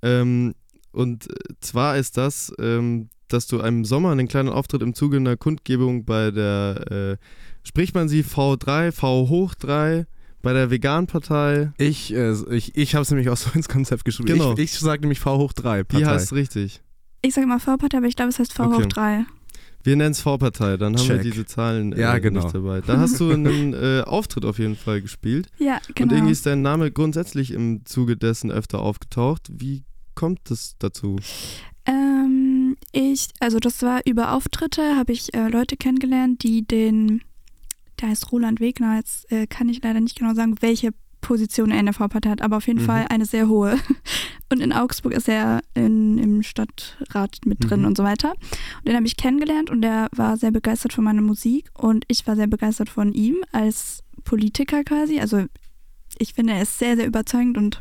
[0.02, 0.54] Ähm,
[0.92, 5.16] und äh, zwar ist das, ähm, dass du im Sommer einen kleinen Auftritt im Zuge
[5.16, 10.06] einer Kundgebung bei der, äh, spricht man sie V3, V hoch 3,
[10.40, 11.72] bei der Veganpartei.
[11.76, 14.28] Ich, äh, ich, ich habe es nämlich auch so ins Konzept geschrieben.
[14.28, 14.52] Genau.
[14.52, 15.82] Ich, ich sage nämlich V hoch 3.
[15.82, 15.98] Partei.
[15.98, 16.84] Die heißt richtig.
[17.22, 18.84] Ich sage immer V-Partei, aber ich glaube, es heißt V Okay.
[18.84, 19.24] hoch 3.
[19.84, 22.42] Wir nennen es V-Partei, dann haben wir diese Zahlen äh, Ja, genau.
[22.42, 22.80] nicht dabei.
[22.80, 25.48] Da hast du einen äh, Auftritt auf jeden Fall gespielt.
[25.58, 26.14] Ja, Und genau.
[26.14, 29.48] irgendwie ist dein Name grundsätzlich im Zuge dessen öfter aufgetaucht.
[29.52, 31.16] Wie kommt es dazu?
[31.86, 37.20] Ähm, ich, also das war über Auftritte, habe ich äh, Leute kennengelernt, die den,
[38.00, 40.92] der heißt Roland Wegner, jetzt äh, kann ich leider nicht genau sagen, welche
[41.24, 42.86] Position er in der V-Partei hat, aber auf jeden Mhm.
[42.86, 43.76] Fall eine sehr hohe.
[44.52, 47.86] Und in Augsburg ist er in, im Stadtrat mit drin Mhm.
[47.86, 48.30] und so weiter.
[48.78, 52.26] Und den habe ich kennengelernt und der war sehr begeistert von meiner Musik und ich
[52.26, 55.18] war sehr begeistert von ihm als Politiker quasi.
[55.18, 55.46] Also
[56.18, 57.80] ich finde, er ist sehr, sehr überzeugend und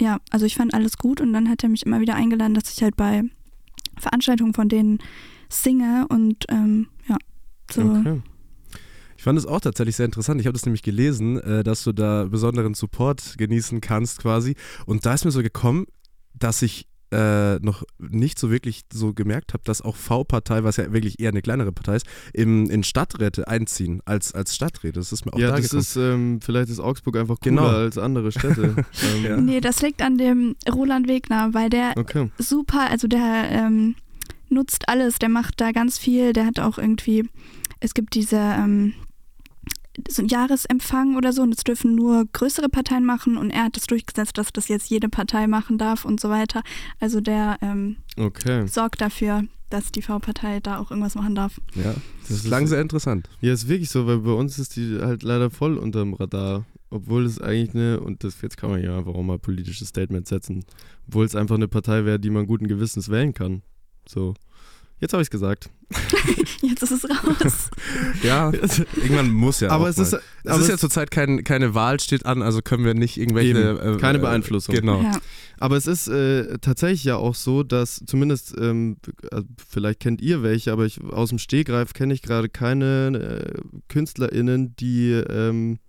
[0.00, 2.72] ja, also ich fand alles gut und dann hat er mich immer wieder eingeladen, dass
[2.74, 3.22] ich halt bei
[3.98, 4.98] Veranstaltungen von denen
[5.48, 7.18] singe und ähm, ja,
[7.70, 7.82] so.
[7.82, 8.20] Okay.
[9.22, 10.40] Ich fand es auch tatsächlich sehr interessant.
[10.40, 14.56] Ich habe das nämlich gelesen, äh, dass du da besonderen Support genießen kannst quasi.
[14.84, 15.86] Und da ist mir so gekommen,
[16.34, 20.92] dass ich äh, noch nicht so wirklich so gemerkt habe, dass auch V-Partei, was ja
[20.92, 24.98] wirklich eher eine kleinere Partei ist, im, in Stadträte einziehen als, als Stadträte.
[24.98, 25.80] Das ist mir auch Ja, da das gekommen.
[25.82, 27.68] ist, ähm, vielleicht ist Augsburg einfach cooler Genau.
[27.68, 28.74] als andere Städte.
[29.14, 29.36] ähm, Ja.
[29.36, 32.28] Nee, das liegt an dem Roland Wegner, weil der Okay.
[32.38, 33.94] super, also der ähm,
[34.48, 37.28] nutzt alles, der macht da ganz viel, der hat auch irgendwie,
[37.78, 38.94] es gibt diese ähm,
[40.08, 43.76] so ein Jahresempfang oder so und das dürfen nur größere Parteien machen und er hat
[43.76, 46.62] das durchgesetzt, dass das jetzt jede Partei machen darf und so weiter.
[47.00, 48.66] Also der ähm, Okay.
[48.66, 51.60] sorgt dafür, dass die V-Partei da auch irgendwas machen darf.
[51.74, 51.94] ja, Das
[52.28, 53.28] das ist- klang sehr interessant.
[53.40, 56.64] Ja, ist wirklich so, weil bei uns ist die halt leider voll unterm Radar.
[56.90, 60.28] Obwohl es eigentlich eine, und das jetzt kann man ja einfach auch mal politisches Statement
[60.28, 60.62] setzen,
[61.08, 63.62] obwohl es einfach eine Partei wäre, die man guten Gewissens wählen kann.
[64.06, 64.34] So.
[65.02, 65.68] Jetzt habe ich es gesagt.
[66.62, 67.70] Jetzt ist es raus.
[68.22, 69.70] Ja, irgendwann muss ja.
[69.70, 70.02] aber auch es mal.
[70.04, 72.94] ist, Es aber ist ja es, zurzeit kein, keine Wahl steht an, also können wir
[72.94, 73.80] nicht irgendwelche.
[73.82, 74.76] Eben, keine Beeinflussung.
[74.76, 75.02] Genau.
[75.02, 75.18] Ja.
[75.58, 78.98] aber es ist äh, tatsächlich ja auch so, dass zumindest, ähm,
[79.32, 83.60] äh, vielleicht kennt ihr welche, aber ich, aus dem Stehgreif kenne ich gerade keine äh,
[83.88, 85.80] KünstlerInnen, die ähm,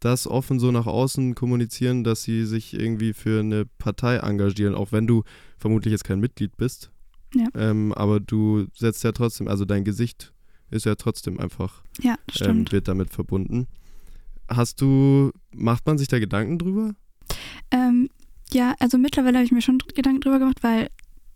[0.00, 4.92] das offen so nach außen kommunizieren, dass sie sich irgendwie für eine Partei engagieren, auch
[4.92, 5.24] wenn du
[5.58, 6.91] vermutlich jetzt kein Mitglied bist.
[7.34, 7.46] Ja.
[7.54, 10.32] Ähm, aber du setzt ja trotzdem, also dein Gesicht
[10.70, 13.66] ist ja trotzdem einfach, Ja, ähm, wird damit verbunden.
[14.48, 16.94] Hast du, macht man sich da Gedanken drüber?
[17.70, 18.08] Ähm,
[18.52, 20.88] ja, also mittlerweile habe ich mir schon Gedanken drüber gemacht, weil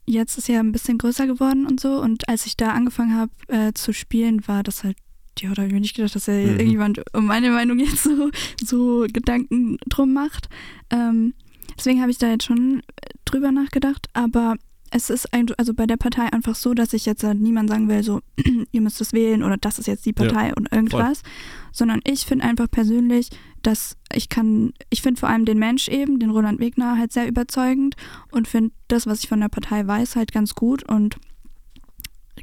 [0.06, 2.00] jetzt ist ja ein bisschen größer geworden und so.
[2.00, 4.96] Und als ich da angefangen habe äh, zu spielen, war das halt,
[5.38, 6.58] ja, da habe ich mir nicht gedacht, dass ja Mhm.
[6.58, 8.30] irgendjemand um meine Meinung jetzt so,
[8.62, 10.48] so Gedanken drum macht.
[10.90, 11.34] Ähm,
[11.78, 12.82] deswegen habe ich da jetzt schon
[13.24, 14.56] drüber nachgedacht, aber
[14.96, 17.88] es ist ein, also bei der Partei einfach so, dass ich jetzt halt niemand sagen
[17.88, 18.22] will, so,
[18.72, 21.22] ihr müsst es wählen oder das ist jetzt die Partei oder irgendwas,
[21.70, 23.28] sondern ich finde einfach persönlich,
[23.62, 27.28] dass ich kann, ich finde vor allem den Mensch eben, den Roland Wegner, halt sehr
[27.28, 27.94] überzeugend
[28.30, 31.18] und finde das, was ich von der Partei weiß, halt ganz gut und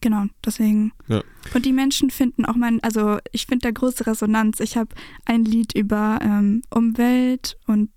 [0.01, 0.91] genau, deswegen.
[1.07, 1.23] Ja.
[1.55, 4.59] Und die Menschen finden auch mein, also ich finde da große Resonanz.
[4.59, 4.89] Ich habe
[5.25, 7.89] ein Lied über ähm, Umwelt und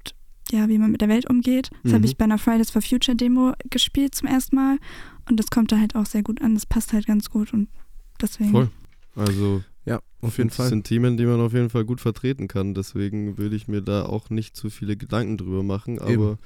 [0.53, 1.71] ja, wie man mit der Welt umgeht.
[1.83, 1.97] Das Mhm.
[1.97, 4.79] habe ich bei einer Fridays for Future Demo gespielt zum ersten Mal
[5.29, 6.55] und das kommt da halt auch sehr gut an.
[6.55, 7.69] Das passt halt ganz gut und
[8.21, 8.51] deswegen.
[8.51, 8.71] Voll.
[9.15, 10.69] Also Ja, auf jeden Das Fall.
[10.69, 12.75] sind Themen, die man auf jeden Fall gut vertreten kann.
[12.75, 16.01] Deswegen würde ich mir da auch nicht zu viele Gedanken drüber machen.
[16.01, 16.39] Aber Eben.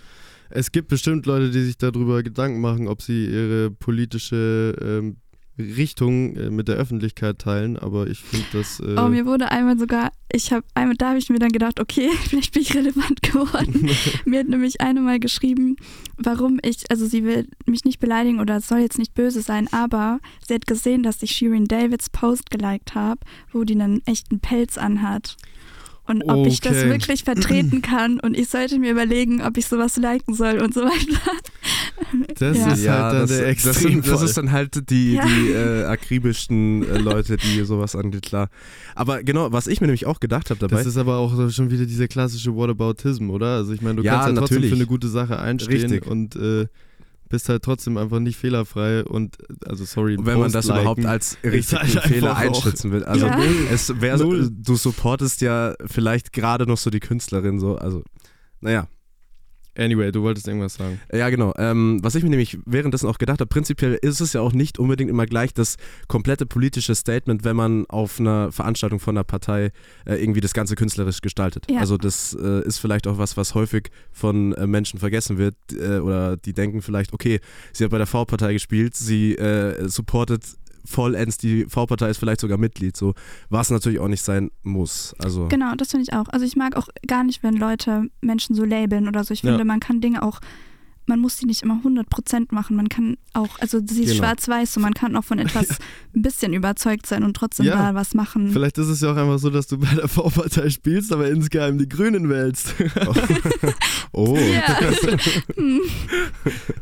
[0.50, 5.16] es gibt bestimmt Leute, die sich darüber Gedanken machen, ob sie ihre politische ähm,
[5.60, 7.76] Richtung äh, mit der Öffentlichkeit teilen.
[7.76, 8.80] Aber ich finde das.
[8.80, 11.80] Äh, Oh, mir wurde einmal sogar, ich habe einmal, da habe ich mir dann gedacht,
[11.80, 13.88] okay, vielleicht bin ich relevant geworden.
[14.24, 15.76] mir hat nämlich eine mal geschrieben,
[16.16, 19.68] warum ich, also sie will mich nicht beleidigen oder es soll jetzt nicht böse sein,
[19.72, 23.20] aber sie hat gesehen, dass ich Shirin Davids Post geliked habe,
[23.52, 25.36] wo die einen echten Pelz anhat.
[26.10, 26.90] Und ob ich das Okay.
[26.90, 30.80] wirklich vertreten kann und ich sollte mir überlegen, ob ich sowas liken soll und so
[30.84, 31.20] weiter.
[32.38, 32.72] das Ja.
[32.72, 35.24] ist halt dann das, der das, sind, das ist dann halt die, Ja.
[35.24, 38.48] die äh, akribischsten äh, Leute, die sowas angeht, klar.
[38.96, 41.70] Aber genau, was ich mir nämlich auch gedacht habe dabei, das ist aber auch schon
[41.70, 43.56] wieder dieser klassische Whataboutism, oder?
[43.56, 44.70] Also ich meine, du Ja, kannst ja trotzdem natürlich.
[44.70, 46.06] für eine gute Sache einstehen Richtig.
[46.06, 46.66] und äh,
[47.30, 51.06] bist halt trotzdem einfach nicht fehlerfrei und also sorry, wenn man Post das liken, überhaupt
[51.06, 53.04] als richtigen halt Fehler einschätzen will.
[53.04, 53.38] Also Ja.
[53.72, 54.50] es wär, Null.
[54.52, 58.02] du supportest ja vielleicht gerade noch so die Künstlerin so, also
[58.60, 58.86] naja.
[59.80, 61.00] Anyway, du wolltest irgendwas sagen.
[61.12, 61.54] Ja, genau.
[61.56, 64.78] Ähm, was ich mir nämlich währenddessen auch gedacht habe, prinzipiell ist es ja auch nicht
[64.78, 69.72] unbedingt immer gleich das komplette politische Statement, wenn man auf einer Veranstaltung von einer Partei
[70.04, 71.64] äh, irgendwie das Ganze künstlerisch gestaltet.
[71.70, 71.80] Ja.
[71.80, 75.98] Also das äh, ist vielleicht auch was, was häufig von äh, Menschen vergessen wird äh,
[75.98, 77.40] oder die denken vielleicht, okay,
[77.72, 80.44] sie hat bei der V-Partei gespielt, sie äh, supportet
[80.84, 83.14] vollends die V-Partei, ist vielleicht sogar Mitglied, so
[83.48, 85.14] was natürlich auch nicht sein muss.
[85.18, 86.28] Also Genau, das finde ich auch.
[86.28, 89.32] Also ich mag auch gar nicht, wenn Leute Menschen so labeln oder so.
[89.34, 89.50] Ich Ja.
[89.50, 90.40] finde, man kann Dinge auch,
[91.06, 92.76] man muss die nicht immer 100% machen.
[92.76, 94.22] Man kann auch, also sie ist Genau.
[94.24, 95.68] schwarz-weiß und man kann auch von etwas
[96.14, 97.74] ein bisschen überzeugt sein und trotzdem Ja.
[97.76, 98.50] da was machen.
[98.52, 101.78] Vielleicht ist es ja auch einfach so, dass du bei der V-Partei spielst, aber insgeheim
[101.78, 102.74] die Grünen wählst.
[104.12, 104.76] oh, Ja.
[105.56, 105.80] Hm.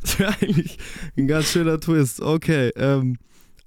[0.03, 0.79] Das wäre eigentlich
[1.17, 2.21] ein ganz schöner Twist.
[2.21, 3.17] Okay, ähm,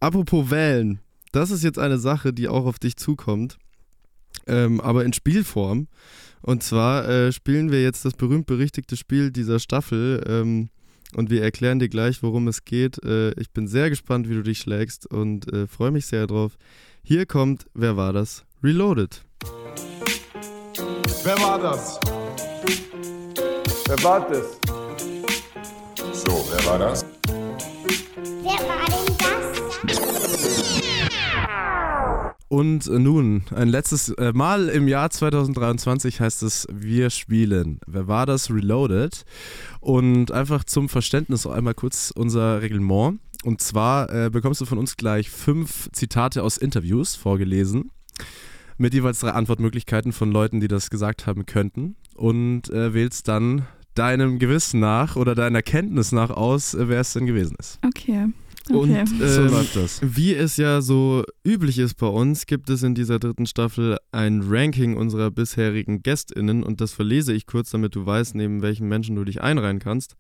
[0.02, 1.00] apropos wählen.
[1.32, 3.58] Das ist jetzt eine Sache, die auch auf dich zukommt,
[4.48, 5.88] ähm, aber in Spielform.
[6.42, 10.70] Und zwar äh, spielen wir jetzt das berühmt-berüchtigte Spiel dieser Staffel ähm,
[11.16, 13.02] und wir erklären dir gleich, worum es geht.
[13.06, 16.58] Äh, ich bin sehr gespannt, wie du dich schlägst und äh, freue mich sehr drauf.
[17.04, 18.44] Hier kommt, wer war das?
[18.64, 19.24] Reloaded.
[21.24, 22.00] Wer war das?
[23.88, 24.60] Wer war das?
[26.14, 27.06] So, wer war das?
[28.44, 28.91] Wer war das?
[32.52, 37.80] Und nun, ein letztes äh, Mal im Jahr 2023 heißt es Wir spielen.
[37.88, 38.52] Wer war das?
[38.52, 39.24] Reloaded.
[39.80, 43.22] Und einfach zum Verständnis einmal kurz unser Reglement.
[43.46, 47.90] Und zwar äh, bekommst du von uns gleich fünf Zitate aus Interviews vorgelesen.
[48.78, 51.96] Mit jeweils drei Antwortmöglichkeiten von Leuten, die das gesagt haben könnten.
[52.16, 57.14] Und äh, wählst dann deinem Gewissen nach oder deiner Kenntnis nach aus, äh, wer es
[57.14, 57.80] denn gewesen ist.
[57.86, 58.28] Okay.
[58.76, 59.06] Und Okay.
[59.06, 60.02] So ähm, das.
[60.04, 64.42] Wie es ja so üblich ist bei uns, gibt es in dieser dritten Staffel ein
[64.46, 69.16] Ranking unserer bisherigen GästInnen und das verlese ich kurz, damit du weißt, neben welchen Menschen
[69.16, 70.16] du dich einreihen kannst.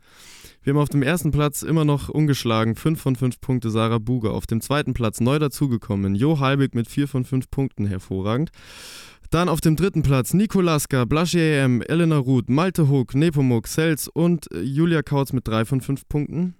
[0.63, 4.31] Wir haben auf dem ersten Platz immer noch ungeschlagen 5 von 5 Punkte Sarah Buger.
[4.31, 8.51] Auf dem zweiten Platz neu dazugekommen Jo Halbig mit 4 von 5 Punkten, hervorragend.
[9.31, 14.07] Dann auf dem dritten Platz Nico Laska, Blasche EM, Elena Ruth, Malte Hook, Nepomuk, Sels
[14.07, 16.55] und äh, Julia Kautz mit 3 von 5 Punkten.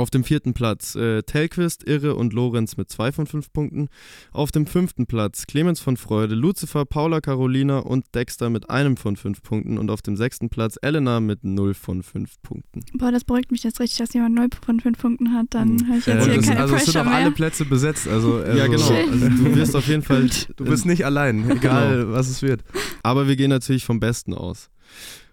[0.00, 3.88] Auf dem vierten Platz äh, Telquist, Irre und Lorenz mit 2 von 5 Punkten.
[4.32, 9.16] Auf dem fünften Platz Clemens von Freude, Lucifer, Paula Carolina und Dexter mit einem von
[9.16, 9.76] 5 Punkten.
[9.76, 12.82] Und auf dem sechsten Platz Elena mit 0 von 5 Punkten.
[12.94, 15.48] Boah, das beruhigt mich jetzt richtig, dass jemand 0 von 5 Punkten hat.
[15.50, 15.88] Dann Mhm.
[15.88, 17.30] habe ich Äh, jetzt hier das, keine also es sind auch alle mehr.
[17.32, 18.08] Plätze besetzt.
[18.08, 18.78] Also, also ja, genau.
[18.86, 19.10] Schön.
[19.10, 20.30] Also, du wirst auf jeden Fall.
[20.56, 22.62] Du bist nicht allein, egal was es wird.
[23.02, 24.70] Aber wir gehen natürlich vom Besten aus.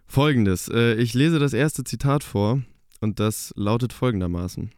[0.08, 2.62] Folgendes: äh, Ich lese das erste Zitat vor
[3.00, 4.72] und das lautet folgendermaßen.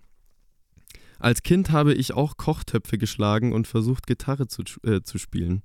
[1.20, 5.64] Als Kind habe ich auch Kochtöpfe geschlagen und versucht, Gitarre zu, äh, zu spielen.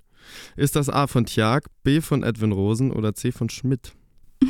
[0.57, 3.93] Ist das A von Tjag, B von Edwin Rosen oder C von Schmidt?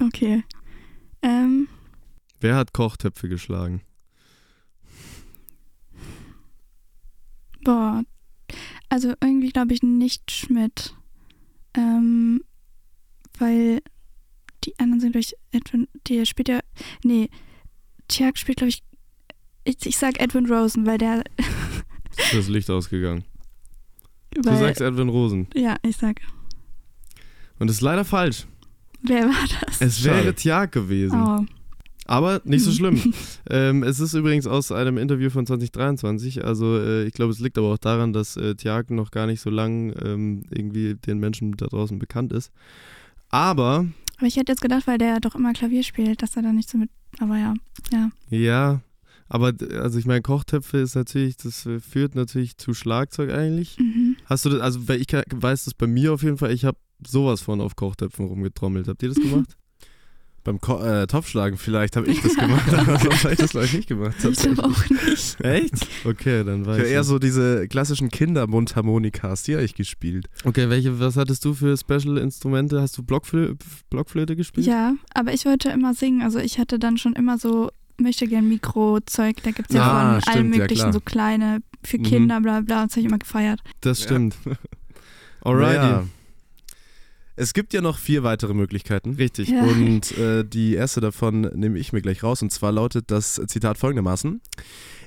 [0.00, 0.44] Okay.
[1.22, 1.66] Ähm,
[2.38, 3.82] Wer hat Kochtöpfe geschlagen?
[7.64, 8.02] boah.
[8.88, 10.94] Also irgendwie glaube ich nicht Schmidt.
[11.74, 12.42] Ähm,
[13.38, 13.82] weil
[14.64, 16.60] die anderen sind durch Edwin, der spielt ja,
[17.04, 17.28] nee,
[18.08, 18.82] Tjag spielt glaube ich,
[19.64, 21.22] ich, ich sag Edwin Rosen, weil der,
[22.16, 23.24] Ist das Licht ausgegangen?
[24.34, 25.46] Du weil, sagst Edwin Rosen.
[25.54, 26.20] ja, ich sag,
[27.58, 28.46] Und das ist leider falsch.
[29.02, 29.80] wer war das?
[29.80, 30.24] Es Schade.
[30.24, 31.20] wäre Tjag gewesen.
[31.22, 31.44] Oh,
[32.06, 33.12] Aber nicht so schlimm.
[33.50, 36.44] ähm, es ist übrigens aus einem Interview von 2023.
[36.44, 39.40] Also äh, ich glaube, es liegt aber auch daran, dass äh, Tjag noch gar nicht
[39.40, 42.50] so lang ähm, irgendwie den Menschen da draußen bekannt ist.
[43.30, 43.86] Aber
[44.18, 46.68] aber ich hätte jetzt gedacht, weil der doch immer Klavier spielt, dass er da nicht
[46.68, 47.54] so mit, aber ja,
[47.90, 48.10] ja.
[48.28, 48.80] ja,
[49.28, 53.78] aber also ich meine, Kochtöpfe ist natürlich, das führt natürlich zu Schlagzeug eigentlich.
[53.78, 54.16] Mhm.
[54.24, 56.78] Hast du das, also weil ich weiß das bei mir auf jeden Fall, ich habe
[57.06, 58.88] sowas von auf Kochtöpfen rumgetrommelt.
[58.88, 59.56] Habt ihr das gemacht?
[60.48, 63.66] Beim Ko äh, Topfschlagen vielleicht habe ich das gemacht, aber sonst habe ich das glaube
[63.66, 64.14] ich nicht gemacht.
[64.24, 65.40] Ich glaube auch nicht.
[65.42, 65.86] Echt?
[66.06, 66.92] Okay, dann Ich weiß habe ich.
[66.92, 70.26] eher so diese klassischen Kindermundharmonikas, die habe ich gespielt.
[70.44, 72.80] Okay, welche, was hattest du für Special-Instrumente?
[72.80, 73.54] Hast du Blockflö
[73.90, 74.66] Blockflöte gespielt?
[74.66, 76.22] Ja, aber ich wollte immer singen.
[76.22, 79.36] Also ich hatte dann schon immer so, möchte gern Mikro-Zeug.
[79.42, 80.92] Da gibt es ja Ah, von stimmt, allem ja, möglichen klar.
[80.94, 82.02] so kleine für Mhm.
[82.04, 82.84] Kinder, bla bla.
[82.84, 83.60] Das habe ich immer gefeiert.
[83.82, 84.06] Das Ja.
[84.06, 84.34] stimmt.
[85.42, 85.76] Alrighty.
[85.76, 86.04] Naja.
[87.40, 89.14] Es gibt ja noch vier weitere Möglichkeiten.
[89.14, 89.50] Richtig.
[89.50, 89.62] Ja.
[89.62, 92.42] Und äh, die erste davon nehme ich mir gleich raus.
[92.42, 94.40] Und zwar lautet das Zitat folgendermaßen.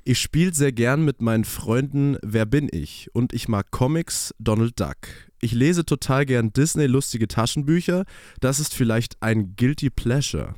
[0.06, 3.10] Ich spiele sehr gern mit meinen Freunden Wer bin ich?
[3.12, 4.96] Und ich mag Comics Donald Duck.
[5.42, 8.06] Ich lese total gern Disney-lustige Taschenbücher.
[8.40, 10.56] Das ist vielleicht ein Guilty Pleasure.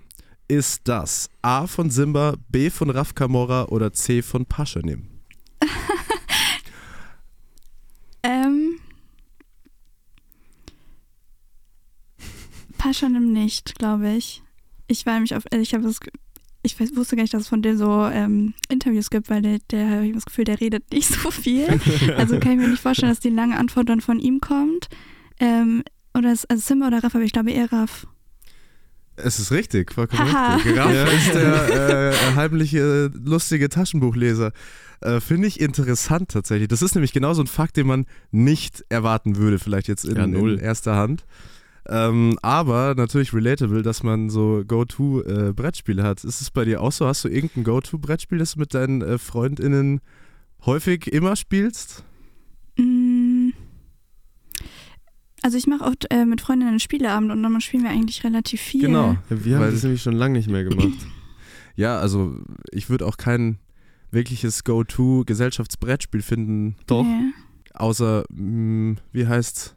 [0.48, 5.13] Ist das A von Simba, B von Raf Kamora oder C von Paschanim?
[12.94, 14.42] Schon im Nicht, glaube ich.
[14.88, 16.00] Ich war nämlich auf, äh, ich habe das,
[16.62, 19.60] ich weiß, wusste gar nicht, dass es von dem so ähm, Interviews gibt, weil der,
[19.72, 21.68] der habe ich das Gefühl, der redet nicht so viel.
[22.18, 24.90] Also kann ich mir nicht vorstellen, dass die lange Antwort dann von ihm kommt.
[25.40, 25.84] Ähm,
[26.16, 28.06] oder es, also Simba oder Raff, aber ich glaube eher Raff.
[29.16, 30.56] Es ist richtig, vollkommen Haha.
[30.56, 30.78] richtig.
[30.78, 31.04] Raff Ja.
[31.06, 34.52] ist der äh, heimliche, lustige Taschenbuchleser.
[35.02, 36.68] Äh, Finde ich interessant tatsächlich.
[36.68, 40.16] Das ist nämlich genau so ein Fakt, den man nicht erwarten würde, vielleicht jetzt in,
[40.16, 40.54] Ja, null.
[40.54, 41.26] in erster Hand.
[41.90, 46.24] Ähm, aber natürlich relatable, dass man so Go-To-Brettspiele hat.
[46.24, 47.06] Ist es bei dir auch so?
[47.06, 50.00] Hast du irgendein Go-To-Brettspiel, das du mit deinen äh, FreundInnen
[50.66, 52.04] häufig immer spielst?
[52.78, 53.50] Mm.
[55.42, 58.62] Also ich mache oft äh, mit Freundinnen einen Spieleabend und dann spielen wir eigentlich relativ
[58.62, 58.82] viel.
[58.88, 59.18] Genau.
[59.30, 60.88] Ja, wir haben Weil- das nämlich schon lange nicht mehr gemacht.
[61.76, 62.38] Ja, also
[62.72, 63.58] ich würde auch kein
[64.12, 67.04] wirkliches Go-To-Gesellschaftsbrettspiel finden, Doch.
[67.04, 67.32] Nee.
[67.74, 69.76] außer, mh, wie heißt's?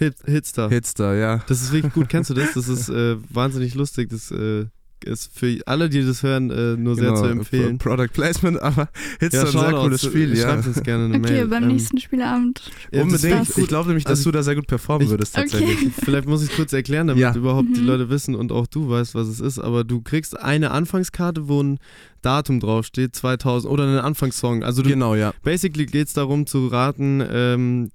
[0.00, 0.68] Hit, Hitster.
[0.70, 1.44] Hitster, ja.
[1.46, 2.08] Das ist wirklich gut.
[2.08, 2.54] Kennst du das?
[2.54, 4.08] Das ist äh, wahnsinnig lustig.
[4.10, 4.64] Das äh,
[5.04, 7.78] ist für alle, die das hören, äh, nur sehr Genau, zu empfehlen.
[7.78, 10.42] Pro- Product Placement, aber Hitster ist ein sehr cooles Spiel, ja.
[10.48, 11.46] Schreibt uns gerne eine Okay, Mail.
[11.48, 12.62] beim Ähm, nächsten Spieleabend.
[12.92, 13.56] ja, Unbedingt.
[13.58, 15.48] Ich glaube nämlich, dass Also, du da sehr gut performen ich- würdest Okay.
[15.50, 15.92] tatsächlich.
[16.04, 17.34] Vielleicht muss ich es kurz erklären, damit Ja.
[17.34, 17.86] überhaupt die Mhm.
[17.86, 19.58] Leute wissen und auch du weißt, was es ist.
[19.58, 21.78] Aber du kriegst eine Anfangskarte, wo ein
[22.22, 24.62] Datum draufsteht, 2000 oder einen Anfangssong.
[24.64, 25.32] Also du, Genau, ja.
[25.42, 27.90] basically geht es darum zu raten, ähm,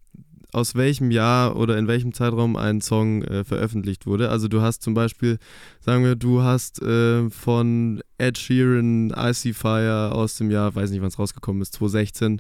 [0.56, 4.30] aus welchem Jahr oder in welchem Zeitraum ein Song äh, veröffentlicht wurde.
[4.30, 5.38] Also du hast zum Beispiel,
[5.82, 11.02] sagen wir, du hast äh, von Ed Sheeran Icy Fire aus dem Jahr, weiß nicht,
[11.02, 12.40] wann es rausgekommen ist, 2016.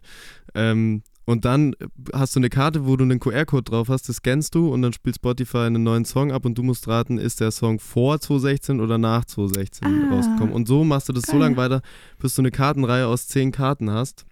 [0.53, 1.75] Ähm, und dann
[2.13, 4.93] hast du eine Karte, wo du einen QR-Code drauf hast, das scannst du und dann
[4.93, 8.79] spielt Spotify einen neuen Song ab und du musst raten, ist der Song vor 2016
[8.79, 10.53] oder nach 2016 Ah, rausgekommen.
[10.53, 11.41] Und so machst du das so geil.
[11.41, 11.81] lange weiter,
[12.19, 14.25] bis du eine Kartenreihe aus zehn Karten hast.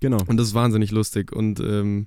[0.00, 0.18] Genau.
[0.26, 1.32] Und das ist wahnsinnig lustig.
[1.32, 2.06] Und ähm,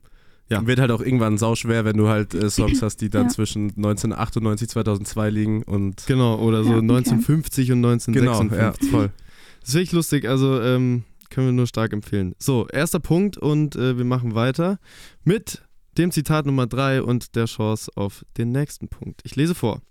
[0.49, 0.65] Ja.
[0.65, 3.29] Wird halt auch irgendwann sauschwer, wenn du halt äh, Songs hast, die dann Ja.
[3.29, 6.85] zwischen 1998 2002 liegen und genau, oder so Ja, okay.
[6.87, 8.91] 1950 und genau, 1956.
[8.91, 9.11] ja, voll.
[9.59, 12.33] Das ist wirklich lustig, also ähm, können wir nur stark empfehlen.
[12.39, 14.79] So, erster Punkt und äh, wir machen weiter
[15.25, 15.63] mit
[15.97, 19.21] dem Zitat Nummer 3 und der Chance auf den nächsten Punkt.
[19.25, 19.81] Ich lese vor.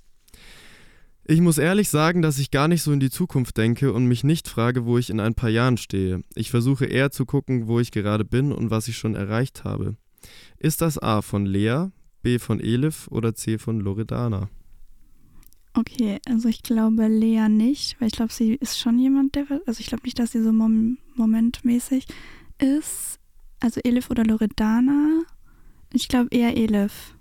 [1.29, 4.23] Ich muss ehrlich sagen, dass ich gar nicht so in die Zukunft denke und mich
[4.23, 6.21] nicht frage, wo ich in ein paar Jahren stehe.
[6.37, 9.97] Ich versuche eher zu gucken, wo ich gerade bin und was ich schon erreicht habe.
[10.59, 11.87] Ist das A von Lea,
[12.22, 14.48] B von Elif oder C von Loredana?
[15.74, 19.81] Okay, also ich glaube Lea nicht, weil ich glaube, sie ist schon jemand, der, also
[19.81, 22.07] ich glaube nicht, dass sie so mom momentmäßig
[22.59, 23.20] ist.
[23.61, 25.22] Also Elif oder Loredana.
[25.92, 27.15] Ich glaube eher Elif.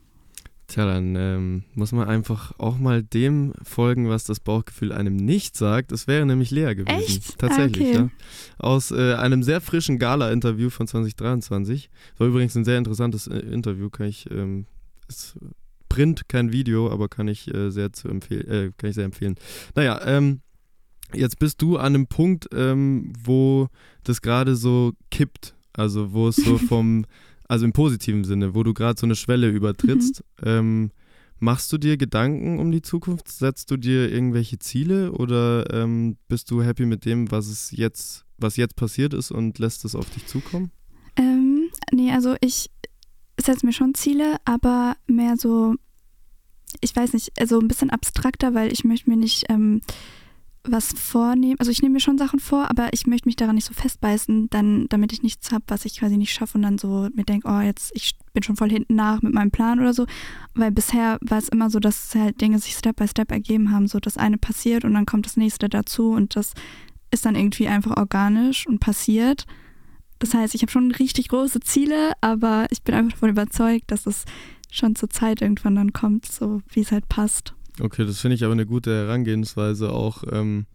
[0.68, 5.56] Tja, dann ähm, muss man einfach auch mal dem folgen, was das Bauchgefühl einem nicht
[5.56, 5.92] sagt.
[5.92, 6.98] Es wäre nämlich Lea gewesen.
[6.98, 7.38] Echt?
[7.38, 7.96] Tatsächlich, Ah, okay.
[7.98, 8.10] ja.
[8.58, 11.90] Aus äh, einem sehr frischen Gala-Interview von 2023.
[12.18, 14.66] War übrigens ein sehr interessantes äh, Interview, kann ich, ähm,
[15.08, 15.38] ist
[15.88, 19.36] Print, kein Video, aber kann ich äh, sehr zu empfehlen, äh, kann ich sehr empfehlen.
[19.76, 20.42] Naja, ähm,
[21.14, 23.68] jetzt bist du an einem Punkt, ähm, wo
[24.04, 25.54] das gerade so kippt.
[25.74, 27.06] Also wo es so vom
[27.48, 30.24] also im positiven Sinne, wo du gerade so eine Schwelle übertrittst.
[30.44, 30.92] Ähm,
[31.40, 33.30] machst du dir Gedanken um die Zukunft?
[33.30, 38.26] Setzt du dir irgendwelche Ziele oder ähm, bist du happy mit dem, was es jetzt,
[38.38, 40.72] was jetzt passiert ist und lässt es auf dich zukommen?
[41.18, 42.70] Ähm, nee, also ich
[43.40, 45.76] setze mir schon Ziele, aber mehr so,
[46.82, 49.82] ich weiß nicht, also ein bisschen abstrakter, weil ich möchte mir nicht ähm,
[50.68, 51.56] was vornehmen.
[51.60, 54.50] Also ich nehme mir schon Sachen vor, aber ich möchte mich daran nicht so festbeißen,
[54.50, 57.48] dann, damit ich nichts habe, was ich quasi nicht schaffe und dann so mir denke,
[57.48, 60.06] oh, jetzt, ich bin schon voll hinten nach mit meinem Plan oder so.
[60.54, 63.88] Weil bisher war es immer so, dass halt Dinge sich Step by Step ergeben haben.
[63.88, 66.54] So das eine passiert und dann kommt das nächste dazu und das
[67.12, 69.46] ist dann irgendwie einfach organisch und passiert.
[70.20, 74.06] Das heißt, ich habe schon richtig große Ziele, aber ich bin einfach davon überzeugt, dass
[74.06, 74.26] es
[74.72, 77.54] schon zur Zeit irgendwann dann kommt, so wie es halt passt.
[77.82, 80.66] Okay, das finde ich aber eine gute Herangehensweise, auch ähm,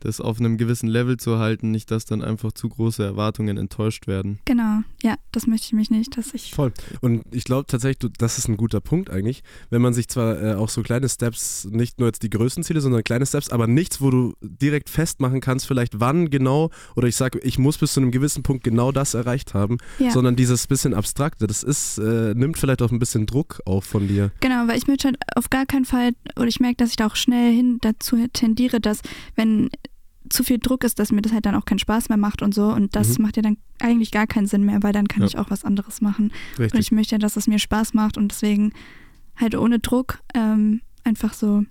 [0.00, 4.06] das auf einem gewissen Level zu halten, nicht, dass dann einfach zu große Erwartungen enttäuscht
[4.06, 4.38] werden.
[4.44, 6.52] Genau, ja, das möchte ich mich nicht, dass ich.
[6.54, 6.72] Voll.
[7.00, 10.54] Und ich glaube tatsächlich, das ist ein guter Punkt eigentlich, wenn man sich zwar äh,
[10.54, 14.00] auch so kleine Steps, nicht nur jetzt die größten Ziele, sondern kleine Steps, aber nichts,
[14.00, 18.00] wo du direkt festmachen kannst, vielleicht wann genau, oder ich sage, ich muss bis zu
[18.00, 22.34] einem gewissen Punkt genau das erreicht haben, Ja, sondern dieses bisschen abstrakte, das ist, äh,
[22.34, 24.30] nimmt vielleicht auch ein bisschen Druck auf von dir.
[24.40, 27.06] genau, weil ich möchte halt auf gar keinen Fall, oder ich merke, dass ich da
[27.06, 29.00] auch schnell hin dazu tendiere, dass
[29.34, 29.70] wenn
[30.30, 32.54] zu viel Druck ist, dass mir das halt dann auch keinen Spaß mehr macht und
[32.54, 32.68] so.
[32.72, 33.24] Und das Mhm.
[33.24, 35.28] macht ja dann eigentlich gar keinen Sinn mehr, weil dann kann Ja.
[35.28, 36.30] ich auch was anderes machen.
[36.56, 36.80] Und Richtig.
[36.80, 38.72] ich möchte ja, dass es mir Spaß macht und deswegen
[39.36, 41.64] halt ohne Druck ähm, einfach so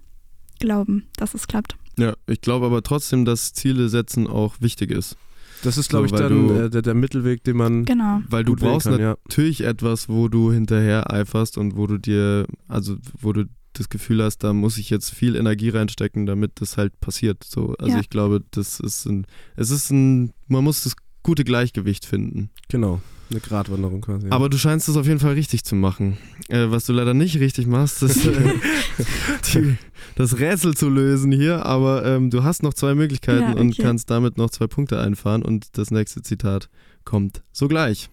[0.60, 1.76] glauben, dass es klappt.
[2.00, 5.18] Ja, ich glaube aber trotzdem, dass Ziele setzen auch wichtig ist.
[5.64, 8.22] Das ist, glaube So, ich, dann du- äh, der, der Mittelweg, den man Genau.
[8.30, 9.16] Weil du brauchst kann, ja.
[9.28, 13.46] natürlich etwas, wo du hinterher eiferst und wo du dir, also wo du
[13.78, 17.44] das Gefühl hast, da muss ich jetzt viel Energie reinstecken, damit das halt passiert.
[17.44, 18.00] So, also Ja.
[18.02, 22.50] ich glaube, das ist ein, es ist ein, man muss das gute Gleichgewicht finden.
[22.70, 23.02] Genau.
[23.30, 24.30] Eine Gratwanderung quasi.
[24.30, 26.18] Aber du scheinst es auf jeden Fall richtig zu machen.
[26.48, 28.32] Äh, was du leider nicht richtig machst, ist äh,
[29.54, 29.76] die,
[30.16, 31.66] das Rätsel zu lösen hier.
[31.66, 33.82] Aber ähm, du hast noch zwei Möglichkeiten Ja, und okay.
[33.82, 35.42] kannst damit noch zwei Punkte einfahren.
[35.44, 36.70] Und das nächste Zitat
[37.04, 38.10] kommt sogleich.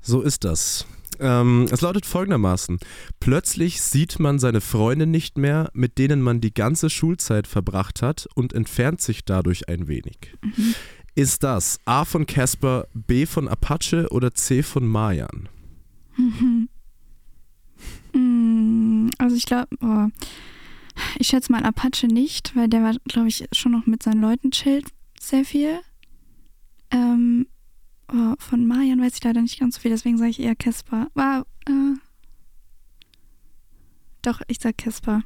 [0.00, 0.84] So ist das.
[1.20, 2.78] Ähm, es lautet folgendermaßen:
[3.20, 8.28] Plötzlich sieht man seine Freunde nicht mehr, mit denen man die ganze Schulzeit verbracht hat
[8.34, 10.34] und entfernt sich dadurch ein wenig.
[11.14, 15.48] Ist das A von Casper, B von Apache oder C von Mayan?
[16.16, 16.68] Mhm.
[18.12, 20.08] Mm, Also ich glaube, oh,
[21.18, 24.50] ich schätze mal Apache nicht, weil der war, glaube ich, schon noch mit seinen Leuten
[24.50, 24.88] chillt
[25.20, 25.80] sehr viel.
[26.90, 27.46] Ähm,
[28.12, 31.08] oh, von Marian weiß ich leider nicht ganz so viel, deswegen sage ich eher Casper.
[31.14, 31.98] Wow, äh,
[34.22, 35.22] doch, ich sag Casper.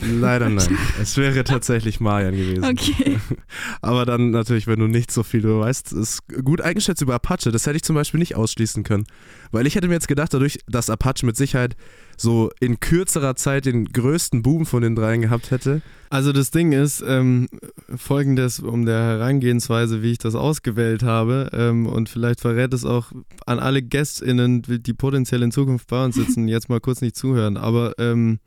[0.00, 0.78] Leider nein.
[1.00, 2.64] es wäre tatsächlich Mayan gewesen.
[2.64, 3.18] Okay.
[3.80, 7.50] Aber dann natürlich, wenn du nicht so viel weißt, ist gut eingeschätzt über Apache.
[7.50, 9.06] Das hätte ich zum Beispiel nicht ausschließen können.
[9.50, 11.74] Weil ich hätte mir jetzt gedacht, dadurch, dass Apache mit Sicherheit
[12.20, 15.82] so in kürzerer Zeit den größten Boom von den dreien gehabt hätte.
[16.10, 17.48] Also das Ding ist ähm,
[17.94, 23.12] folgendes, um der Herangehensweise, wie ich das ausgewählt habe ähm, und vielleicht verrät es auch
[23.46, 27.56] an alle GästInnen, die potenziell in Zukunft bei uns sitzen, jetzt mal kurz nicht zuhören,
[27.56, 28.38] aber ähm,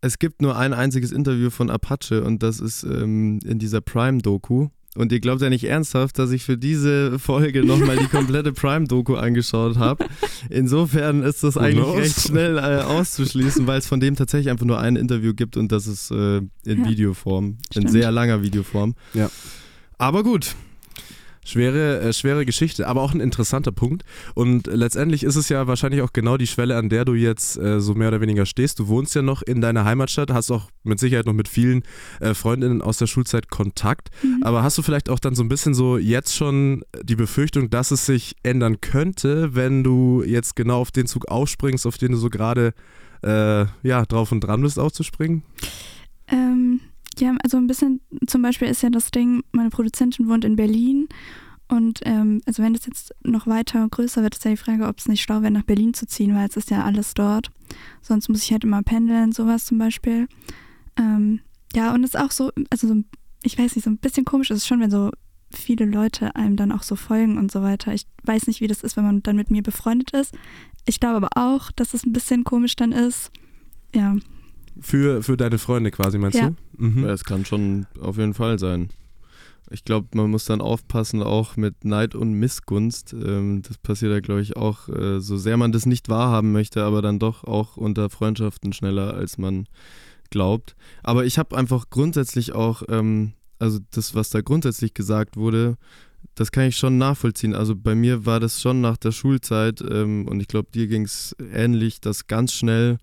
[0.00, 4.68] es gibt nur ein einziges Interview von Apache und das ist ähm, in dieser Prime-Doku.
[4.94, 9.14] Und ihr glaubt ja nicht ernsthaft, dass ich für diese Folge nochmal die komplette Prime-Doku
[9.14, 10.04] angeschaut habe.
[10.50, 14.78] Insofern ist das eigentlich recht schnell äh, auszuschließen, weil es von dem tatsächlich einfach nur
[14.78, 16.50] ein Interview gibt und das ist äh, in
[16.84, 16.88] Ja.
[16.90, 17.90] Videoform, in Stimmt.
[17.90, 18.94] sehr langer Videoform.
[19.14, 19.30] Ja.
[19.96, 20.54] Aber gut,
[21.44, 24.04] Schwere, äh, schwere Geschichte, aber auch ein interessanter Punkt.
[24.34, 27.80] Und letztendlich ist es ja wahrscheinlich auch genau die Schwelle, an der du jetzt äh,
[27.80, 28.78] so mehr oder weniger stehst.
[28.78, 31.82] Du wohnst ja noch in deiner Heimatstadt, hast auch mit Sicherheit noch mit vielen
[32.20, 34.10] äh, Freundinnen aus der Schulzeit Kontakt.
[34.22, 34.42] Mhm.
[34.42, 37.90] Aber hast du vielleicht auch dann so ein bisschen so jetzt schon die Befürchtung, dass
[37.90, 42.18] es sich ändern könnte, wenn du jetzt genau auf den Zug aufspringst, auf den du
[42.18, 42.72] so gerade
[43.22, 45.42] äh, ja, drauf und dran bist, aufzuspringen?
[46.28, 46.80] Ähm,
[47.20, 51.08] ja, also ein bisschen, zum Beispiel ist ja das Ding, meine Produzentin wohnt in Berlin
[51.72, 54.98] und ähm, also wenn das jetzt noch weiter größer wird, ist ja die Frage, ob
[54.98, 57.50] es nicht schlau wäre, nach Berlin zu ziehen, weil es ist ja alles dort.
[58.02, 60.28] Sonst muss ich halt immer pendeln, sowas zum Beispiel.
[60.98, 61.40] Ähm,
[61.74, 63.02] ja, und es ist auch so, also so,
[63.42, 65.12] ich weiß nicht, so ein bisschen komisch ist es schon, wenn so
[65.50, 67.94] viele Leute einem dann auch so folgen und so weiter.
[67.94, 70.34] Ich weiß nicht, wie das ist, wenn man dann mit mir befreundet ist.
[70.84, 73.30] Ich glaube aber auch, dass es ein bisschen komisch dann ist.
[73.94, 74.16] Ja,
[74.80, 76.50] Für, für deine Freunde quasi, meinst Ja.
[76.50, 76.84] du?
[76.84, 77.04] Mhm.
[77.04, 78.88] es kann schon auf jeden Fall sein.
[79.70, 83.12] Ich glaube, man muss dann aufpassen, auch mit Neid und Missgunst.
[83.14, 86.82] Ähm, das passiert ja, glaube ich, auch, äh, so sehr man das nicht wahrhaben möchte,
[86.84, 89.66] aber dann doch auch unter Freundschaften schneller, als man
[90.30, 90.74] glaubt.
[91.02, 95.76] Aber ich habe einfach grundsätzlich auch, ähm, also das, was da grundsätzlich gesagt wurde,
[96.34, 97.54] das kann ich schon nachvollziehen.
[97.54, 101.04] Also bei mir war das schon nach der Schulzeit ähm, und ich glaube, dir ging
[101.04, 102.98] es ähnlich, dass ganz schnell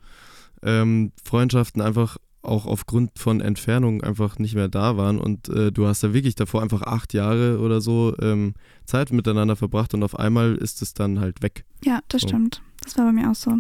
[0.63, 5.87] ähm, Freundschaften einfach auch aufgrund von Entfernung einfach nicht mehr da waren und äh, du
[5.87, 8.53] hast da wirklich davor einfach acht Jahre oder so ähm,
[8.85, 11.65] Zeit miteinander verbracht und auf einmal ist es dann halt weg.
[11.83, 12.29] ja, das So.
[12.29, 12.61] stimmt.
[12.81, 13.57] Das war bei mir auch so.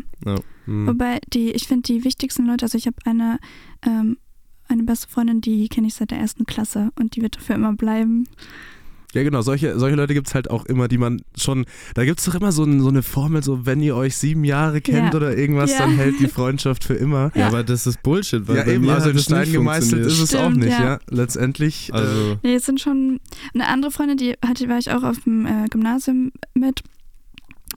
[0.65, 0.87] Mhm.
[0.87, 3.39] Wobei die, ich finde die wichtigsten Leute, also ich habe eine,
[3.85, 4.17] ähm,
[4.69, 7.73] eine beste Freundin, die kenne ich seit der ersten Klasse und die wird dafür immer
[7.73, 8.29] bleiben.
[9.15, 12.19] Ja, genau, solche, solche Leute gibt es halt auch immer, die man schon, da gibt
[12.19, 15.13] es doch immer so, ein, so eine Formel, so wenn ihr euch sieben Jahre kennt
[15.13, 15.17] Ja.
[15.17, 15.79] oder irgendwas, Ja.
[15.79, 17.31] dann hält die Freundschaft für immer.
[17.33, 17.47] Ja, Ja.
[17.47, 20.49] aber das ist Bullshit, weil Ja, eben, also in Stein nicht gemeißelt ist es auch
[20.49, 20.83] Stimmt, nicht, ja.
[20.83, 20.99] ja.
[21.09, 21.89] Letztendlich.
[21.89, 23.19] äh, Also, Nee, es sind schon
[23.55, 26.81] eine andere Freundin, die hatte, war ich auch auf dem äh, Gymnasium mit.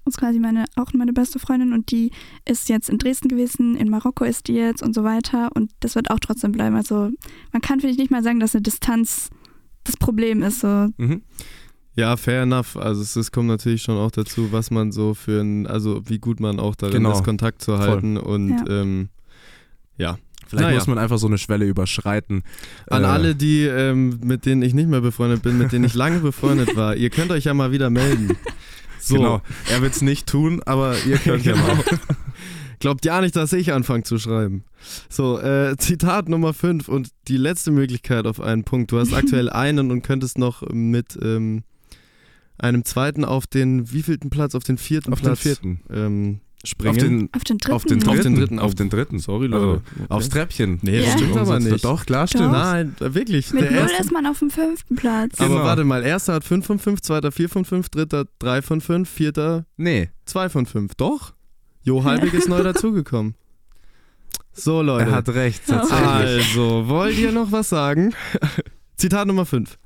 [0.04, 2.10] Das ist quasi meine, auch meine beste Freundin und die
[2.44, 5.94] ist jetzt in Dresden gewesen, in Marokko ist die jetzt und so weiter und das
[5.94, 6.74] wird auch trotzdem bleiben.
[6.76, 7.10] Also
[7.52, 9.30] man kann, finde ich, nicht mal sagen, dass eine Distanz
[9.84, 10.60] das Problem ist.
[10.60, 10.88] So.
[10.96, 11.22] mhm.
[11.94, 12.76] ja, fair enough.
[12.76, 16.18] Also es, es kommt natürlich schon auch dazu, was man so für ein, also wie
[16.18, 17.12] gut man auch darin Genau.
[17.12, 18.64] ist, Kontakt zu halten und Ja.
[18.82, 19.08] ähm,
[19.98, 20.18] ja.
[20.48, 20.78] Vielleicht Naja.
[20.78, 22.42] muss man einfach so eine Schwelle überschreiten.
[22.90, 25.94] An Äh, alle, die, ähm, mit denen ich nicht mehr befreundet bin, mit denen ich
[25.94, 28.36] lange befreundet war, ihr könnt euch ja mal wieder melden.
[29.04, 29.42] So, Genau.
[29.68, 31.76] Er wird es nicht tun, aber ihr könnt ja mal.
[32.82, 34.64] Glaubt ja nicht, dass ich anfange zu schreiben.
[35.08, 38.90] So, äh, Zitat Nummer 5 und die letzte Möglichkeit auf einen Punkt.
[38.90, 41.62] Du hast aktuell einen und könntest noch mit ähm,
[42.58, 44.56] einem zweiten auf den wievielten Platz?
[44.56, 45.80] Auf den vierten Auf den Platz vierten.
[45.90, 46.90] Ähm, springen.
[46.90, 47.72] Auf den, Auf den dritten.
[47.72, 48.22] auf den Auf dritten.
[48.24, 48.58] den dritten.
[48.58, 49.18] Auf den dritten.
[49.20, 49.82] Sorry, Also, Leute.
[49.94, 50.06] Okay.
[50.08, 50.78] Aufs Treppchen.
[50.82, 51.18] Nee, das Ja.
[51.18, 51.84] stimmt aber nicht.
[51.84, 52.46] Doch, klar, stimmt.
[52.46, 52.50] Doch.
[52.52, 53.52] Nein, wirklich.
[53.52, 55.36] mit Null ist man auf dem fünften Platz.
[55.38, 55.54] Genau.
[55.54, 58.80] aber warte mal, erster hat 5 von 5, zweiter 4 von 5, dritter 3 von
[58.80, 60.10] 5, vierter Nee.
[60.26, 60.96] 2 von 5.
[60.96, 61.32] Doch?
[61.82, 63.34] Jo Halbig ist neu dazugekommen.
[64.52, 65.10] So, Leute.
[65.10, 65.98] Er hat recht, tatsächlich.
[66.00, 68.14] Also, wollt ihr noch was sagen?
[68.96, 69.76] Zitat Nummer 5.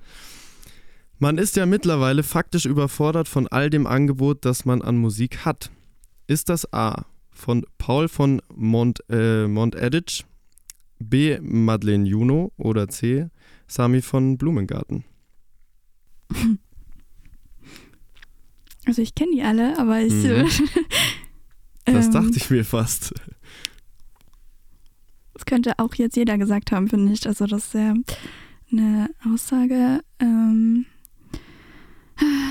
[1.19, 5.71] Man ist ja mittlerweile faktisch überfordert von all dem Angebot, das man an Musik hat.
[6.27, 10.25] Ist das A von Paul von Mont, äh, Monteditch,
[10.99, 13.29] B Madeleine Juno oder C
[13.69, 15.05] Sami von Blumengarten?
[18.85, 20.13] Also ich kenne die alle, aber ich.
[20.13, 20.49] Mhm.
[21.87, 23.15] Das ähm, dachte ich mir fast.
[25.35, 27.27] Das könnte auch jetzt jeder gesagt haben, finde ich.
[27.27, 27.95] Also das ist ja
[28.73, 30.03] eine Aussage.
[30.19, 30.87] Ähm,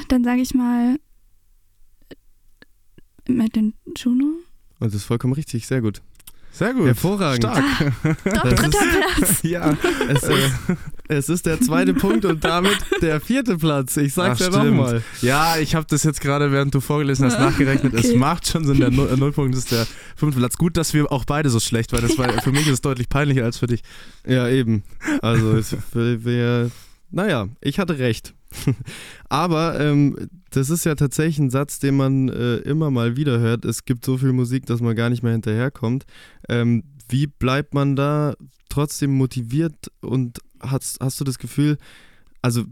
[0.07, 0.99] dann sage ich mal
[3.27, 4.39] Madeleine Juno.
[4.79, 6.01] Und das ist vollkommen richtig, sehr gut.
[6.57, 6.87] Sehr gut.
[6.87, 7.43] Hervorragend.
[7.43, 7.63] Stark.
[8.03, 9.39] Doch, Das dritter ist- Platz.
[9.43, 9.77] Ja.
[10.07, 10.51] Es ist,
[11.09, 13.97] es ist der zweite Punkt und damit der vierte Platz.
[13.97, 15.03] Ich sag's Ach, ja nochmal.
[15.21, 17.93] Ja, ich habe das jetzt gerade, während du vorgelesen hast, Ah, nachgerechnet.
[17.93, 18.17] Es okay.
[18.17, 18.79] macht schon Sinn.
[18.79, 19.85] Der äh, Nullpunkt ist der
[20.15, 20.55] fünfte Platz.
[20.57, 22.01] Gut, dass wir auch beide so schlecht waren.
[22.07, 23.81] Das war, Für mich ist es deutlich peinlicher als für dich.
[24.25, 24.83] Ja, eben.
[25.21, 26.71] Also, es wäre.
[27.11, 28.33] Naja, ich hatte recht.
[29.29, 30.15] Aber ähm,
[30.51, 33.65] das ist ja tatsächlich ein Satz, den man äh, immer mal wieder hört.
[33.65, 36.05] Es gibt so viel Musik, dass man gar nicht mehr hinterherkommt.
[36.49, 38.33] Ähm, wie bleibt man da
[38.69, 41.77] trotzdem motiviert und hast, hast du das Gefühl,
[42.41, 42.63] also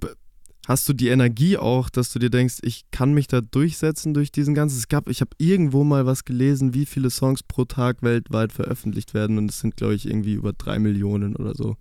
[0.68, 4.32] hast du die Energie auch, dass du dir denkst, ich kann mich da durchsetzen durch
[4.32, 4.78] diesen ganzen.
[4.78, 9.14] Es gab, ich habe irgendwo mal was gelesen, wie viele Songs pro Tag weltweit veröffentlicht
[9.14, 11.76] werden und es sind, glaube ich, irgendwie über drei Millionen oder so.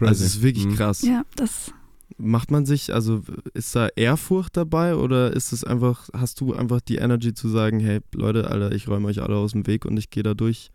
[0.00, 0.76] Also es ist wirklich Mhm.
[0.76, 1.02] krass.
[1.02, 1.72] Ja, das.
[2.18, 3.22] Macht man sich, also
[3.54, 7.80] ist da Ehrfurcht dabei oder ist es einfach, hast du einfach die Energy zu sagen,
[7.80, 10.70] hey Leute, Alter, ich räume euch alle aus dem Weg und ich gehe da durch?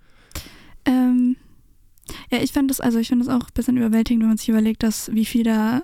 [0.86, 1.36] Ähm,
[2.32, 4.50] ja, ich fand das, also ich finde das auch ein bisschen überwältigend, wenn man sich
[4.50, 5.82] überlegt, dass wie viel da.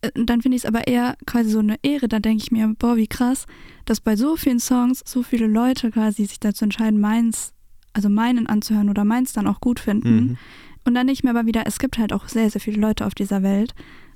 [0.00, 2.08] äh, Dann finde ich es aber eher quasi so eine Ehre.
[2.08, 3.46] Da denke ich mir, boah, wie krass,
[3.84, 7.52] dass bei so vielen Songs so viele Leute quasi sich dazu entscheiden, meins,
[7.92, 10.14] also meinen anzuhören oder meins dann auch gut finden.
[10.14, 10.36] Mhm.
[10.84, 13.14] Und dann nicht mehr aber wieder, es gibt halt auch sehr, sehr viele Leute auf
[13.14, 13.74] dieser Welt.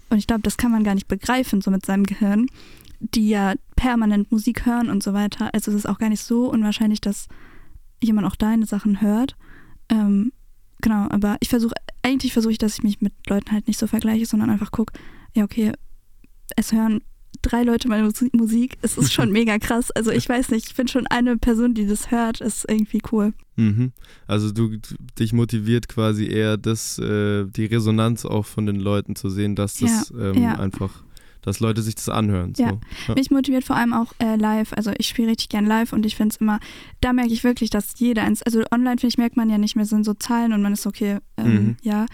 [0.08, 2.46] Und ich glaube, das kann man gar nicht begreifen, so mit seinem Gehirn,
[3.00, 5.52] die ja permanent Musik hören und so weiter.
[5.52, 7.28] Also es ist auch gar nicht so unwahrscheinlich, dass
[8.02, 9.36] jemand auch deine Sachen hört.
[9.88, 10.32] Ähm,
[10.80, 13.86] genau, aber ich versuche, eigentlich versuche ich, dass ich mich mit Leuten halt nicht so
[13.86, 14.98] vergleiche, sondern einfach gucke,
[15.34, 15.72] ja, okay,
[16.56, 17.02] es hören
[17.46, 18.76] drei Leute meine Musi- Musik.
[18.82, 19.90] Es ist schon mega krass.
[19.92, 23.32] Also ich weiß nicht, ich bin schon eine Person, die das hört, ist irgendwie cool.
[23.56, 23.92] Mhm.
[24.26, 24.76] Also du
[25.18, 29.78] dich motiviert quasi eher das, äh, die Resonanz auch von den Leuten zu sehen, dass
[29.78, 30.54] das ähm, ja.
[30.58, 30.90] einfach,
[31.42, 32.54] dass Leute sich das anhören.
[32.54, 32.64] So.
[32.64, 32.78] Ja.
[33.14, 34.72] Mich motiviert vor allem auch äh, live.
[34.74, 36.58] Also ich spiele richtig gern live und ich finde es immer,
[37.00, 39.76] da merke ich wirklich, dass jeder eins, also online finde ich, merkt man ja nicht
[39.76, 41.76] mehr, sind so Zahlen und man ist okay, ähm, Mhm.
[41.82, 42.06] ja.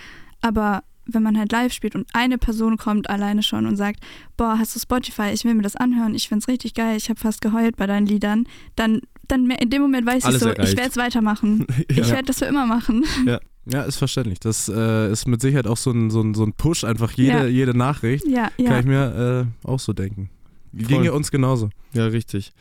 [0.42, 4.00] Aber wenn man halt live spielt und eine Person kommt alleine schon und sagt,
[4.36, 7.08] boah, hast du Spotify, ich will mir das anhören, ich finde es richtig geil, ich
[7.08, 8.44] habe fast geheult bei deinen Liedern,
[8.76, 10.72] dann, dann in dem Moment weiß Alles ich so, erreicht.
[10.72, 11.66] ich werde es weitermachen.
[11.88, 12.08] Ich ja.
[12.08, 13.04] werde das für immer machen.
[13.64, 14.40] Ja, ist verständlich.
[14.40, 17.42] Das äh, ist mit Sicherheit auch so ein, so ein, so ein Push, einfach jede,
[17.42, 17.46] Ja.
[17.46, 18.26] jede Nachricht.
[18.26, 18.78] Ja, Kann ja.
[18.80, 20.30] ich mir äh, auch so denken.
[20.76, 20.86] Voll.
[20.86, 21.70] Ginge uns genauso.
[21.92, 22.52] Ja, richtig.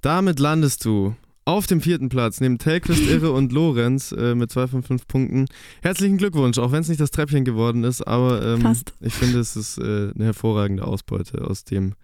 [0.00, 1.14] Damit landest du
[1.46, 5.46] auf dem vierten Platz neben Telquist, Irre und Lorenz äh, mit zwei von fünf Punkten.
[5.80, 9.56] Herzlichen Glückwunsch, auch wenn es nicht das Treppchen geworden ist, aber ähm, ich finde, es
[9.56, 11.94] ist äh, eine hervorragende Ausbeute aus dem,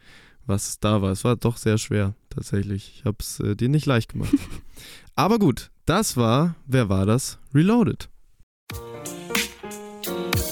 [0.46, 1.10] was da war.
[1.10, 2.94] Es war doch sehr schwer, tatsächlich.
[2.96, 4.32] Ich habe es äh, dir nicht leicht gemacht.
[5.16, 7.38] aber gut, das war, wer war das?
[7.52, 8.08] Reloaded.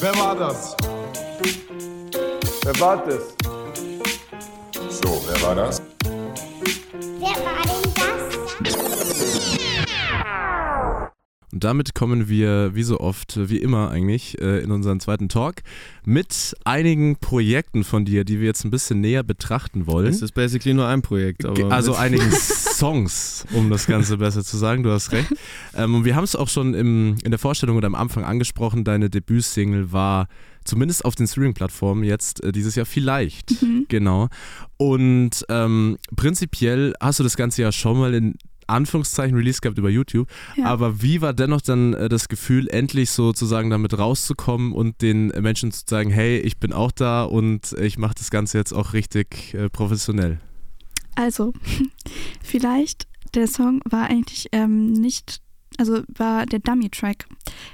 [0.01, 0.77] Wer war das?
[2.65, 3.37] Wer war das?
[5.01, 5.81] So, wer war das?
[7.21, 7.60] Wer war
[11.53, 15.63] Und damit kommen wir, wie so oft, wie immer eigentlich, äh, in unseren zweiten Talk
[16.05, 20.07] mit einigen Projekten von dir, die wir jetzt ein bisschen näher betrachten wollen.
[20.07, 21.45] Es ist basically nur ein Projekt.
[21.45, 25.33] Aber Also einigen Songs, um das Ganze besser zu sagen, du hast recht.
[25.75, 28.85] Ähm, und wir haben es auch schon im, in der Vorstellung oder am Anfang angesprochen,
[28.85, 30.29] deine Debütsingle war
[30.65, 33.63] zumindest auf den Streaming-Plattformen jetzt äh, dieses Jahr vielleicht.
[33.63, 33.87] Mhm.
[33.89, 34.29] Genau.
[34.77, 38.37] Und ähm, prinzipiell hast du das Ganze ja schon mal in
[38.71, 40.29] Anführungszeichen Release gehabt über YouTube.
[40.57, 40.67] Ja.
[40.67, 45.73] Aber wie war dennoch dann äh, das Gefühl, endlich sozusagen damit rauszukommen und den Menschen
[45.73, 49.55] zu sagen, hey, ich bin auch da und ich mache das Ganze jetzt auch richtig
[49.55, 50.41] äh, professionell?
[51.15, 51.53] Also,
[52.43, 55.41] vielleicht der Song war eigentlich ähm, nicht,
[55.81, 57.27] also war der Dummy-Track.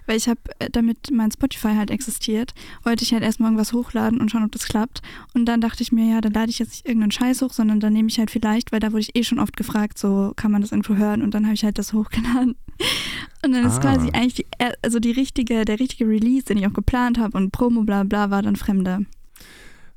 [0.06, 2.54] Weil ich habe, äh, damit mein Spotify halt existiert,
[2.84, 5.02] wollte ich halt erstmal irgendwas hochladen und schauen, ob das klappt.
[5.34, 7.80] Und dann dachte ich mir, ja, dann lade ich jetzt nicht irgendeinen Scheiß hoch, sondern
[7.80, 10.50] dann nehme ich halt vielleicht, weil da wurde ich eh schon oft gefragt, so kann
[10.50, 12.56] man das irgendwo hören und dann habe ich halt das hochgeladen.
[13.44, 13.80] Und dann ist Ah.
[13.80, 17.36] quasi eigentlich die, äh, also die richtige, der richtige Release, den ich auch geplant habe
[17.38, 19.06] und Promo bla bla war dann Fremde.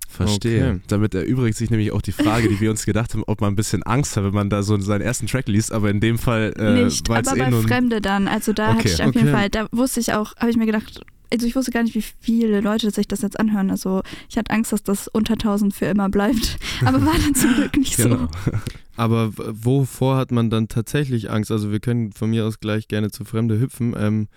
[0.09, 0.69] Verstehe.
[0.71, 0.79] Okay.
[0.87, 3.55] Damit erübrigt sich nämlich auch die Frage, die wir uns gedacht haben, ob man ein
[3.55, 6.53] bisschen Angst hat, wenn man da so seinen ersten Track liest, aber in dem Fall,
[6.57, 8.27] äh, Nicht, es aber eh bei Fremde dann.
[8.27, 8.77] Also da Okay.
[8.79, 9.37] hatte ich auf jeden Okay.
[9.37, 11.01] Fall, da wusste ich auch, habe ich mir gedacht,
[11.31, 13.69] also ich wusste gar nicht, wie viele Leute sich das jetzt anhören.
[13.69, 16.57] Also ich hatte Angst, dass das unter 1000 für immer bleibt.
[16.85, 18.27] Aber war dann zum Glück nicht Genau.
[18.45, 18.51] so.
[18.95, 21.51] Aber wovor hat man dann tatsächlich Angst?
[21.51, 23.95] Also wir können von mir aus gleich gerne zu Fremde hüpfen.
[23.97, 24.27] Ähm,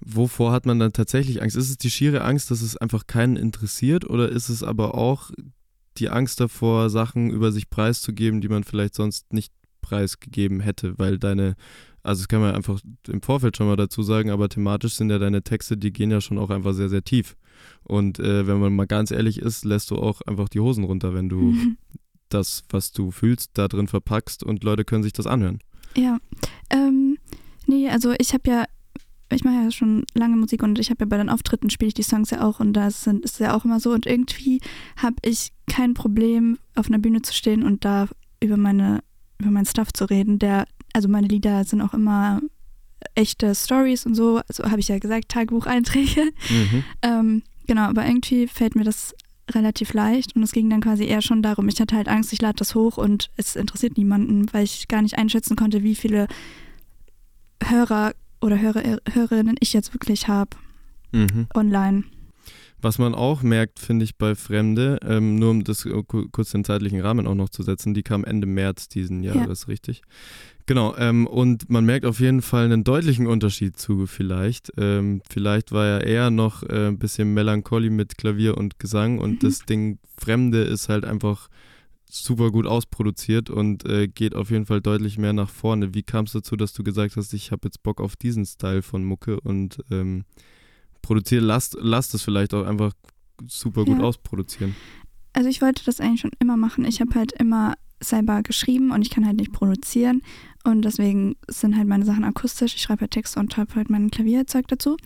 [0.00, 1.56] wovor hat man dann tatsächlich Angst?
[1.56, 5.30] Ist es die schiere Angst, dass es einfach keinen interessiert oder ist es aber auch
[5.98, 11.18] die Angst davor, Sachen über sich preiszugeben, die man vielleicht sonst nicht preisgegeben hätte, weil
[11.18, 11.56] deine,
[12.02, 15.18] also das kann man einfach im Vorfeld schon mal dazu sagen, aber thematisch sind ja
[15.18, 17.36] deine Texte, die gehen ja schon auch einfach sehr, sehr tief.
[17.82, 21.12] Und äh, wenn man mal ganz ehrlich ist, lässt du auch einfach die Hosen runter,
[21.12, 21.54] wenn du
[22.28, 25.58] das, was du fühlst, da drin verpackst und Leute können sich das anhören.
[25.96, 26.18] Ja.
[26.70, 27.18] Ähm,
[27.66, 28.64] nee, also ich habe ja,
[29.30, 31.94] ich mache ja schon lange Musik und ich habe ja bei den Auftritten spiele ich
[31.94, 34.60] die Songs ja auch und da sind, ist ja auch immer so und irgendwie
[34.96, 38.08] habe ich kein Problem, auf einer Bühne zu stehen und da
[38.40, 39.02] über meine,
[39.38, 40.38] über meinen Stuff zu reden.
[40.38, 42.40] Der, also meine Lieder sind auch immer
[43.14, 46.24] echte Stories und so, also habe ich ja gesagt, Tagebucheinträge.
[46.48, 46.84] Mhm.
[47.02, 49.14] Ähm, genau, aber irgendwie fällt mir das
[49.50, 52.42] relativ leicht und es ging dann quasi eher schon darum, ich hatte halt Angst, ich
[52.42, 56.28] lade das hoch und es interessiert niemanden, weil ich gar nicht einschätzen konnte, wie viele
[57.64, 58.82] Hörer oder Hörer,
[59.12, 60.56] Hörerinnen ich jetzt wirklich habe
[61.12, 61.46] Mhm.
[61.54, 62.04] online.
[62.82, 66.52] Was man auch merkt, finde ich, bei Fremde, ähm, nur um das äh, ku- kurz
[66.52, 69.34] den zeitlichen Rahmen auch noch zu setzen, die kam Ende März diesen Ja.
[69.34, 70.00] Jahres, richtig?
[70.64, 74.72] Genau, ähm, und man merkt auf jeden Fall einen deutlichen Unterschied zu vielleicht.
[74.78, 79.32] Ähm, vielleicht war er eher noch äh, ein bisschen Melancholie mit Klavier und Gesang und
[79.32, 79.38] Mhm.
[79.40, 81.48] das Ding Fremde ist halt einfach
[82.12, 85.94] super gut ausproduziert und äh, geht auf jeden Fall deutlich mehr nach vorne.
[85.94, 88.82] Wie kam es dazu, dass du gesagt hast, ich habe jetzt Bock auf diesen Style
[88.82, 90.24] von Mucke und ähm,
[91.02, 92.92] produziere, lasst, lasst es vielleicht auch einfach
[93.46, 94.04] super gut Ja.
[94.04, 94.74] ausproduzieren.
[95.32, 96.84] Also ich wollte das eigentlich schon immer machen.
[96.84, 100.22] Ich habe halt immer selber geschrieben und ich kann halt nicht produzieren
[100.64, 102.74] und deswegen sind halt meine Sachen akustisch.
[102.74, 104.96] Ich schreibe halt Texte und habe halt mein Klavierzeug dazu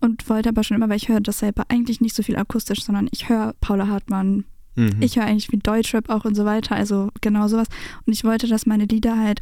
[0.00, 2.84] und wollte aber schon immer, weil ich höre das selber eigentlich nicht so viel akustisch,
[2.84, 4.44] sondern ich höre Paula Hartmann,
[4.74, 4.96] Mhm.
[5.00, 7.68] ich höre eigentlich wie Deutschrap auch und so weiter, also genau sowas.
[8.06, 9.40] Und ich wollte, dass meine Lieder halt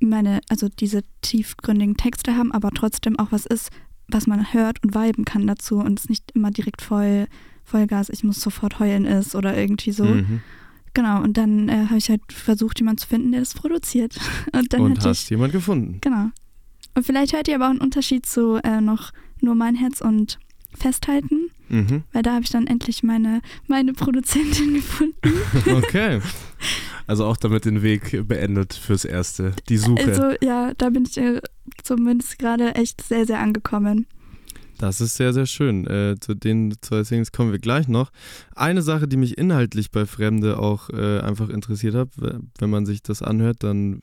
[0.00, 3.70] meine, also diese tiefgründigen Texte haben, aber trotzdem auch was ist,
[4.08, 7.26] was man hört und viben kann dazu und es nicht immer direkt voll
[7.64, 10.04] Vollgas, ich muss sofort heulen ist oder irgendwie so.
[10.04, 10.40] Mhm.
[10.94, 14.18] Genau, und dann äh, habe ich halt versucht, jemanden zu finden, der das produziert.
[14.52, 15.98] Und dann Und hast ich, jemand gefunden.
[16.00, 16.30] genau.
[16.94, 20.38] Und vielleicht hört ihr aber auch einen Unterschied zu äh, noch nur mein Herz und
[20.74, 22.02] Festhalten, Mhm.
[22.12, 25.14] weil da habe ich dann endlich meine, meine Produzentin gefunden.
[25.66, 26.20] Okay.
[27.06, 29.52] Also auch damit den Weg beendet fürs Erste.
[29.68, 30.04] Die Suche.
[30.04, 31.40] Also ja, da bin ich äh,
[31.82, 34.06] zumindest gerade echt sehr, sehr angekommen.
[34.78, 35.86] Das ist sehr, sehr schön.
[35.86, 38.12] Äh, zu den zwei Singles kommen wir gleich noch.
[38.54, 43.02] Eine Sache, die mich inhaltlich bei Fremde auch äh, einfach interessiert hat, wenn man sich
[43.02, 44.02] das anhört, dann.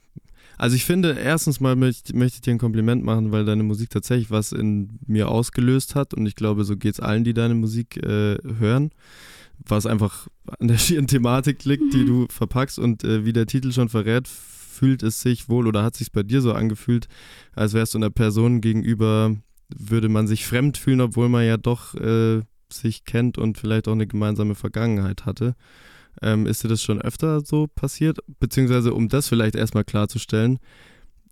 [0.57, 3.89] Also ich finde, erstens mal möchte, möchte ich dir ein Kompliment machen, weil deine Musik
[3.89, 6.13] tatsächlich was in mir ausgelöst hat.
[6.13, 8.91] Und ich glaube, so geht es allen, die deine Musik äh, hören,
[9.59, 10.27] was einfach
[10.59, 12.79] an der schieren Thematik liegt, die du verpackst.
[12.79, 16.23] Und äh, wie der Titel schon verrät, fühlt es sich wohl oder hat sich bei
[16.23, 17.07] dir so angefühlt,
[17.55, 19.35] als wärst du einer Person gegenüber,
[19.69, 22.41] würde man sich fremd fühlen, obwohl man ja doch äh,
[22.71, 25.55] sich kennt und vielleicht auch eine gemeinsame Vergangenheit hatte.
[26.21, 28.19] Ähm, ist dir das schon öfter so passiert?
[28.39, 30.59] Beziehungsweise, um das vielleicht erstmal klarzustellen,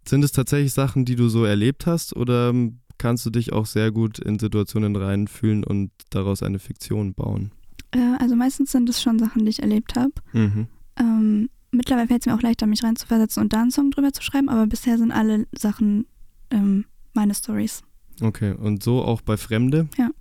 [0.07, 3.65] sind es tatsächlich Sachen, die du so erlebt hast oder ähm, kannst du dich auch
[3.65, 7.51] sehr gut in Situationen reinfühlen und daraus eine Fiktion bauen?
[7.91, 10.13] Äh, also meistens sind es schon Sachen, die ich erlebt habe.
[10.33, 10.67] Mhm.
[10.97, 14.21] Ähm, mittlerweile fällt es mir auch leichter, mich reinzuversetzen und da einen Song drüber zu
[14.21, 16.05] schreiben, aber bisher sind alle Sachen
[16.51, 17.81] ähm, meine Stories.
[18.21, 19.87] Okay, und so auch bei Fremde?
[19.97, 20.11] Ja.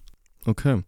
[0.44, 0.82] Okay.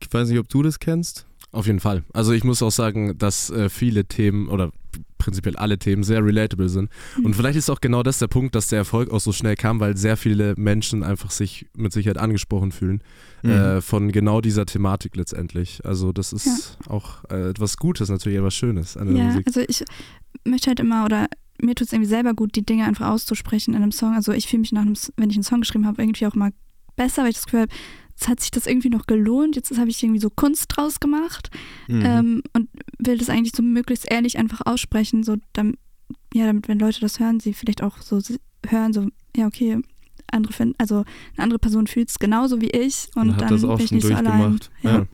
[0.00, 1.25] Ich weiß nicht, ob du das kennst.
[1.52, 2.04] Auf jeden Fall.
[2.12, 4.70] Also ich muss auch sagen, dass äh, viele Themen oder
[5.18, 6.90] prinzipiell alle Themen sehr relatable sind.
[7.22, 9.80] Und vielleicht ist auch genau das der Punkt, dass der Erfolg auch so schnell kam,
[9.80, 13.02] weil sehr viele Menschen einfach sich mit Sicherheit angesprochen fühlen
[13.42, 13.50] Mhm.
[13.50, 15.80] äh, von genau dieser Thematik letztendlich.
[15.84, 19.46] Also das ist auch äh, etwas Gutes, natürlich etwas Schönes an der Ja, Musik.
[19.46, 19.84] also ich
[20.44, 21.26] möchte halt immer oder
[21.60, 24.14] mir tut es irgendwie selber gut, die Dinge einfach auszusprechen in einem Song.
[24.14, 26.34] Also ich fühle mich nach einem, S- wenn ich einen Song geschrieben habe, irgendwie auch
[26.34, 26.50] mal
[26.96, 27.72] besser, weil ich das Gefühl habe,
[28.16, 29.56] jetzt hat sich das irgendwie noch gelohnt.
[29.56, 31.50] Jetzt habe ich irgendwie so Kunst draus gemacht
[31.88, 32.02] Mhm.
[32.04, 35.78] ähm, und will das eigentlich so möglichst ehrlich einfach aussprechen, so damit,
[36.34, 38.20] ja, damit, wenn Leute das hören, sie vielleicht auch so
[38.66, 39.06] hören, so,
[39.36, 39.78] ja, okay,
[40.32, 41.04] andere finden, also
[41.36, 43.92] eine andere Person fühlt es genauso wie ich und, hat dann das auch bin ich
[43.92, 44.58] nicht so allein.
[44.82, 44.90] Ja.
[44.98, 45.06] ja.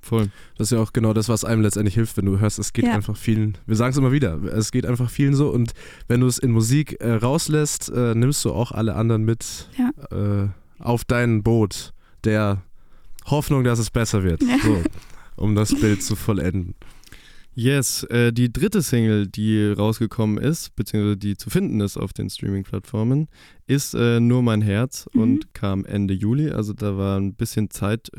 [0.00, 0.28] Voll.
[0.56, 2.84] Das ist ja auch genau das, was einem letztendlich hilft, wenn du hörst, es geht
[2.86, 2.92] Ja.
[2.94, 5.72] einfach vielen, wir sagen es immer wieder, es geht einfach vielen so und
[6.08, 9.90] wenn du es in Musik äh, rauslässt, äh, nimmst du auch alle anderen mit Ja.
[10.44, 10.48] äh,
[10.78, 11.92] auf dein Boot
[12.26, 12.62] der
[13.26, 14.42] Hoffnung, dass es besser wird.
[14.42, 14.82] So.
[15.36, 16.74] um das Bild zu vollenden.
[17.58, 22.28] Yes, äh, die dritte Single, die rausgekommen ist, beziehungsweise die zu finden ist auf den
[22.28, 23.28] Streaming-Plattformen,
[23.66, 25.20] ist äh, Nur mein Herz Mhm.
[25.22, 26.50] und kam Ende Juli.
[26.50, 28.10] Also da war ein bisschen Zeit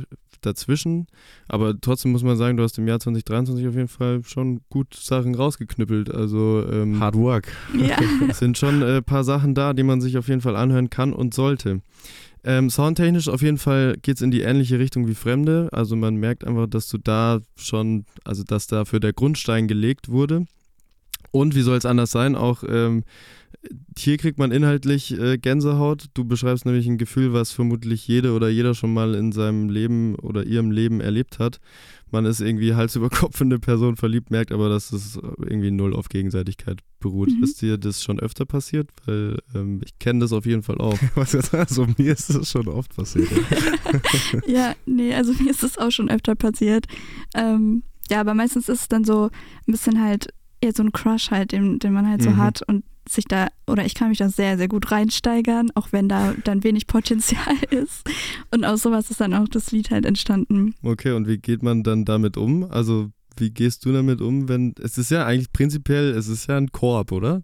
[0.42, 1.06] dazwischen.
[1.48, 4.96] Aber trotzdem muss man sagen, du hast im Jahr 2023 auf jeden Fall schon gut
[4.96, 6.12] Sachen rausgeknüppelt.
[6.12, 7.48] Also ähm, Hard work.
[7.78, 7.98] Ja.
[8.28, 10.90] es sind schon ein äh, paar Sachen da, die man sich auf jeden Fall anhören
[10.90, 11.82] kann und sollte.
[12.44, 15.70] Ähm, soundtechnisch auf jeden Fall geht es in die ähnliche Richtung wie Fremde.
[15.72, 20.46] Also man merkt einfach, dass du da schon, also dass dafür der Grundstein gelegt wurde.
[21.32, 22.36] Und wie soll es anders sein?
[22.36, 23.04] Auch ähm,
[23.98, 26.06] hier kriegt man inhaltlich äh, Gänsehaut.
[26.14, 30.16] Du beschreibst nämlich ein Gefühl, was vermutlich jede oder jeder schon mal in seinem Leben
[30.16, 31.60] oder ihrem Leben erlebt hat.
[32.12, 35.72] Man ist irgendwie Hals über Kopf in eine Person verliebt, merkt aber, dass es irgendwie
[35.72, 37.30] null auf Gegenseitigkeit beruht.
[37.30, 37.44] Mhm.
[37.44, 38.90] Ist dir das schon öfter passiert?
[39.06, 40.98] Weil ähm, ich kenne das auf jeden Fall auch.
[41.16, 43.30] Was jetzt, also mir ist das schon oft passiert.
[44.48, 46.86] Ja, nee, also mir ist das auch schon öfter passiert.
[47.34, 49.26] Ähm, ja, aber meistens ist es dann so
[49.68, 50.28] ein bisschen halt
[50.62, 52.38] eher so ein Crush halt, den, den man halt so Mhm.
[52.38, 56.08] hat und sich da, oder ich kann mich da sehr, sehr gut reinsteigern, auch wenn
[56.10, 58.04] da dann wenig Potenzial ist.
[58.52, 60.76] Und aus sowas ist dann auch das Lied halt entstanden.
[60.84, 62.70] Okay, und wie geht man dann damit um?
[62.72, 64.74] Also, wie gehst du damit um, wenn.
[64.82, 67.44] Es ist ja eigentlich prinzipiell, es ist ja ein Korb, oder?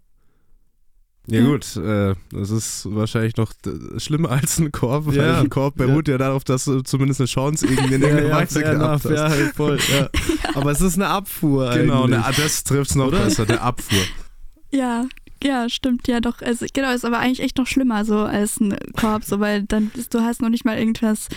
[1.26, 3.52] Ja gut, äh, das ist wahrscheinlich noch
[3.96, 5.40] schlimmer als ein Korb, weil Ja.
[5.40, 6.18] ein Korb beruht ja.
[6.18, 9.10] darauf, dass du zumindest eine Chance irgendwie in irgendeiner Weise gehabt enough, hast.
[9.10, 10.10] ja, halt voll, ja.
[10.54, 12.18] Aber es ist eine Abfuhr Genau, eigentlich.
[12.20, 13.24] ne, das trifft's noch Oder?
[13.24, 14.02] besser, der Abfuhr.
[14.70, 15.06] Ja,
[15.42, 16.40] ja, stimmt, ja doch.
[16.40, 19.90] Also, genau, ist aber eigentlich echt noch schlimmer so als ein Korb, so, weil dann
[20.10, 21.28] du hast noch nicht mal irgendwas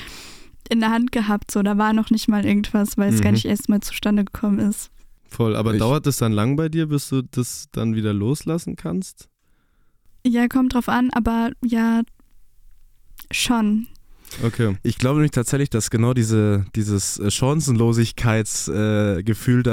[0.70, 3.36] in der Hand gehabt, so, da war noch nicht mal irgendwas, weil es gar Mhm.
[3.36, 4.91] nicht erst mal zustande gekommen ist.
[5.30, 8.76] Voll, aber Ich- dauert es dann lang bei dir, bis du das dann wieder loslassen
[8.76, 9.30] kannst?
[10.26, 12.02] Ja, kommt drauf an, aber ja,
[13.32, 13.88] schon.
[14.43, 14.76] Okay.
[14.84, 19.64] Ich glaube nämlich tatsächlich, dass genau diese, dieses äh, Chancenlosigkeitsgefühl äh, Gefühl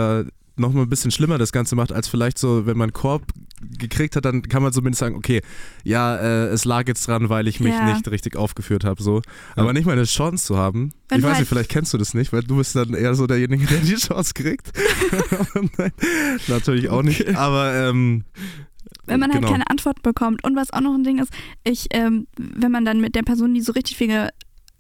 [0.56, 3.22] da nochmal ein bisschen schlimmer das Ganze macht, als vielleicht so, wenn man einen Korb
[3.78, 5.40] gekriegt hat, dann kann man zumindest sagen, okay,
[5.84, 7.92] ja, äh, es lag jetzt dran, weil ich mich Ja.
[7.92, 9.02] nicht richtig aufgeführt habe.
[9.02, 9.22] So.
[9.56, 10.92] Aber nicht mal eine Chance zu haben.
[11.08, 13.14] Wenn ich weiß halt- nicht, vielleicht kennst du das nicht, weil du bist dann eher
[13.14, 14.70] so derjenige, der die Chance kriegt.
[15.78, 15.92] Nein,
[16.48, 17.34] natürlich auch nicht.
[17.36, 18.24] Aber ähm,
[19.06, 19.52] Wenn man halt genau.
[19.52, 20.44] keine Antwort bekommt.
[20.44, 21.32] Und was auch noch ein Ding ist,
[21.64, 24.28] ich, ähm, wenn man dann mit der Person, die so richtig viel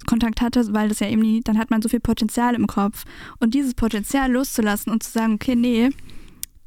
[0.04, 3.04] Kontakt hatte, weil das ja eben nie, dann hat man so viel Potenzial im Kopf.
[3.40, 5.90] Und dieses Potenzial loszulassen und zu sagen, okay, nee,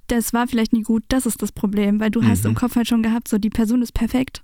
[0.07, 2.51] das war vielleicht nie gut, das ist das Problem, weil du hast Mhm.
[2.51, 4.41] im Kopf halt schon gehabt, so die Person ist perfekt.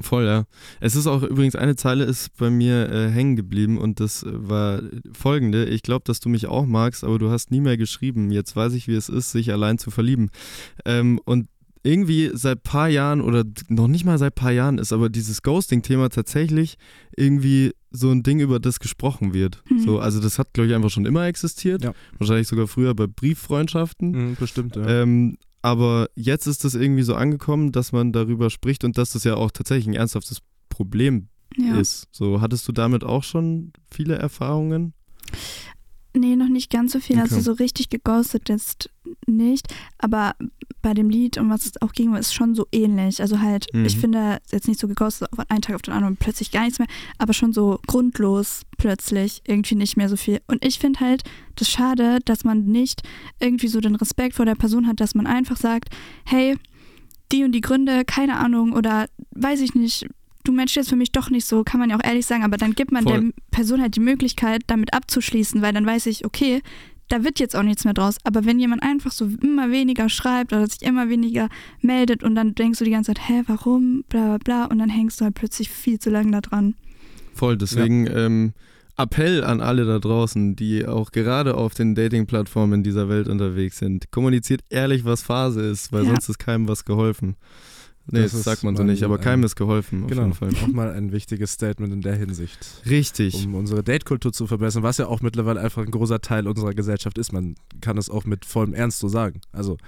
[0.00, 0.44] Voll, ja.
[0.80, 4.28] Es ist auch übrigens eine Zeile ist bei mir äh, hängen geblieben und das äh,
[4.32, 4.82] war
[5.16, 5.66] folgende.
[5.66, 8.32] Ich glaube, dass du mich auch magst, aber du hast nie mehr geschrieben.
[8.32, 10.30] Jetzt weiß ich, wie es ist, sich allein zu verlieben.
[10.84, 11.46] Ähm, und
[11.84, 16.08] irgendwie seit paar Jahren oder noch nicht mal seit paar Jahren ist aber dieses Ghosting-Thema
[16.08, 16.76] tatsächlich
[17.16, 19.62] irgendwie so ein Ding, über das gesprochen wird.
[19.70, 19.78] Mhm.
[19.80, 21.84] So, also das hat, glaube ich, einfach schon immer existiert.
[21.84, 21.92] Ja.
[22.18, 24.30] Wahrscheinlich sogar früher bei Brieffreundschaften.
[24.30, 24.86] mh, bestimmt, ja.
[25.02, 29.24] Ähm, aber jetzt ist es irgendwie so angekommen, dass man darüber spricht und dass das
[29.24, 31.78] ja auch tatsächlich ein ernsthaftes Problem Ja.
[31.78, 32.08] ist.
[32.10, 34.92] So, hattest du damit auch schon viele Erfahrungen?
[36.16, 37.18] Nee, noch nicht ganz so viel.
[37.18, 37.44] Also Okay.
[37.44, 38.88] so richtig geghostet ist
[39.26, 39.66] nicht.
[39.98, 40.36] Aber
[40.80, 43.20] bei dem Lied, um was es auch ging, ist schon so ähnlich.
[43.20, 43.84] Also halt, Mhm.
[43.84, 46.78] ich finde jetzt nicht so geghostet auf einen Tag auf den anderen plötzlich gar nichts
[46.78, 46.86] mehr,
[47.18, 50.40] aber schon so grundlos plötzlich irgendwie nicht mehr so viel.
[50.46, 51.24] Und ich finde halt
[51.56, 53.02] das schade, dass man nicht
[53.40, 55.88] irgendwie so den Respekt vor der Person hat, dass man einfach sagt,
[56.24, 56.56] hey,
[57.32, 60.06] die und die Gründe, keine Ahnung, oder weiß ich nicht,
[60.44, 62.56] du Mensch jetzt für mich doch nicht so, kann man ja auch ehrlich sagen, aber
[62.56, 63.20] dann gibt man Voll.
[63.20, 66.62] der Person halt die Möglichkeit, damit abzuschließen, weil dann weiß ich, okay,
[67.08, 68.16] da wird jetzt auch nichts mehr draus.
[68.24, 71.48] Aber wenn jemand einfach so immer weniger schreibt oder sich immer weniger
[71.80, 74.88] meldet und dann denkst du die ganze Zeit, hä, warum, bla bla bla, und dann
[74.88, 76.74] hängst du halt plötzlich viel zu lange da dran.
[77.34, 78.52] Voll, deswegen ähm,
[78.96, 84.10] Appell an alle da draußen, die auch gerade auf den Dating-Plattformen dieser Welt unterwegs sind.
[84.12, 86.10] Kommuniziert ehrlich, was Phase ist, weil Ja.
[86.10, 87.36] sonst ist keinem was geholfen.
[88.06, 90.22] Nee, Das das, sagt man so mal nicht, aber ein- keinem ist geholfen, auf genau,
[90.22, 90.50] jeden Fall.
[90.50, 92.58] nochmal ein wichtiges Statement in der Hinsicht.
[92.88, 93.46] Richtig.
[93.46, 97.16] um unsere Datekultur zu verbessern, was ja auch mittlerweile einfach ein großer Teil unserer Gesellschaft
[97.18, 97.32] ist.
[97.32, 99.40] Man kann es auch mit vollem Ernst so sagen.
[99.52, 99.78] Also,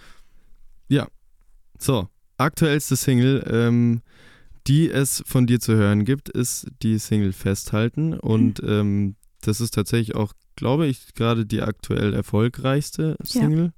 [1.78, 2.08] So,
[2.38, 4.00] aktuellste Single, ähm,
[4.66, 8.14] die es von dir zu hören gibt, ist die Single Festhalten.
[8.14, 13.72] Und ähm, das ist tatsächlich auch, glaube ich, gerade die aktuell erfolgreichste Single.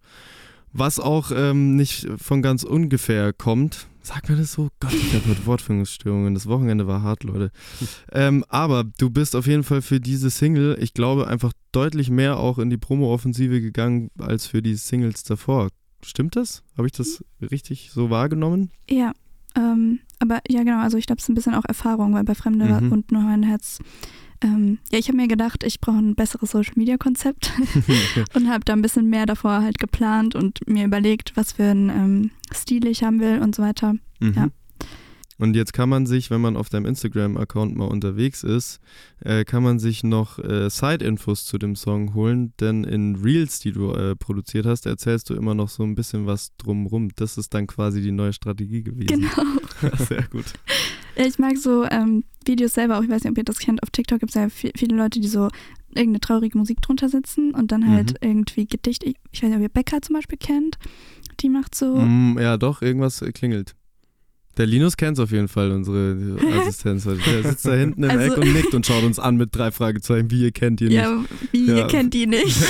[0.73, 3.89] Was auch ähm, nicht von ganz ungefähr kommt.
[4.09, 4.69] Sagt man das so?
[4.81, 6.33] Gott, ich habe mit Wortfindungsstörungen.
[6.33, 7.51] Das Wochenende war hart, Leute.
[8.11, 12.39] ähm, aber du bist auf jeden Fall für diese Single, ich glaube, einfach deutlich mehr
[12.39, 15.69] auch in die Promo-Offensive gegangen als für die Singles davor.
[16.03, 16.63] Stimmt das?
[16.79, 18.71] Habe ich das richtig so wahrgenommen?
[18.89, 19.13] Ja,
[19.55, 22.35] ähm, aber ja genau, also ich glaube, es ist ein bisschen auch Erfahrung, weil bei
[22.35, 22.93] Fremde Mhm.
[22.93, 23.79] und nur mein Herz
[24.43, 27.53] ähm, ja, ich habe mir gedacht, ich brauche ein besseres Social-Media-Konzept
[28.35, 31.91] und habe da ein bisschen mehr davor halt geplant und mir überlegt, was für einen
[31.91, 33.95] ähm, Stil ich haben will und so weiter.
[34.21, 34.35] Mhm.
[34.35, 34.49] Ja.
[35.39, 38.81] Und jetzt kann man sich, wenn man auf deinem Instagram-Account mal unterwegs ist,
[39.21, 43.71] äh, kann man sich noch äh, Side-Infos zu dem Song holen, denn in Reels, die
[43.71, 47.11] du äh, produziert hast, erzählst du immer noch so ein bisschen was drumrum.
[47.15, 49.29] Das ist dann quasi die neue Strategie gewesen.
[49.31, 49.97] Genau.
[50.09, 50.47] Sehr gut.
[51.21, 53.91] Ich mag so ähm, Videos selber auch, ich weiß nicht, ob ihr das kennt, auf
[53.91, 55.49] TikTok gibt es ja vi- viele Leute, die so
[55.91, 58.29] irgendeine traurige Musik drunter setzen und dann halt Mhm.
[58.29, 59.07] irgendwie Gedichte.
[59.07, 60.77] Ich, ich weiß nicht, ob ihr Becker zum Beispiel kennt.
[61.41, 61.97] Die macht so.
[61.97, 63.75] Mm, ja, doch, irgendwas klingelt.
[64.59, 67.07] Der Linus kennt auf jeden Fall, unsere Assistenz.
[67.07, 67.21] heute.
[67.31, 69.71] Der sitzt da hinten im Also- Eck und nickt und schaut uns an mit drei
[69.71, 70.97] Fragezeichen, wie ihr kennt ihr nicht.
[70.97, 71.77] Ja, wie, Ja.
[71.79, 72.57] ihr kennt die nicht.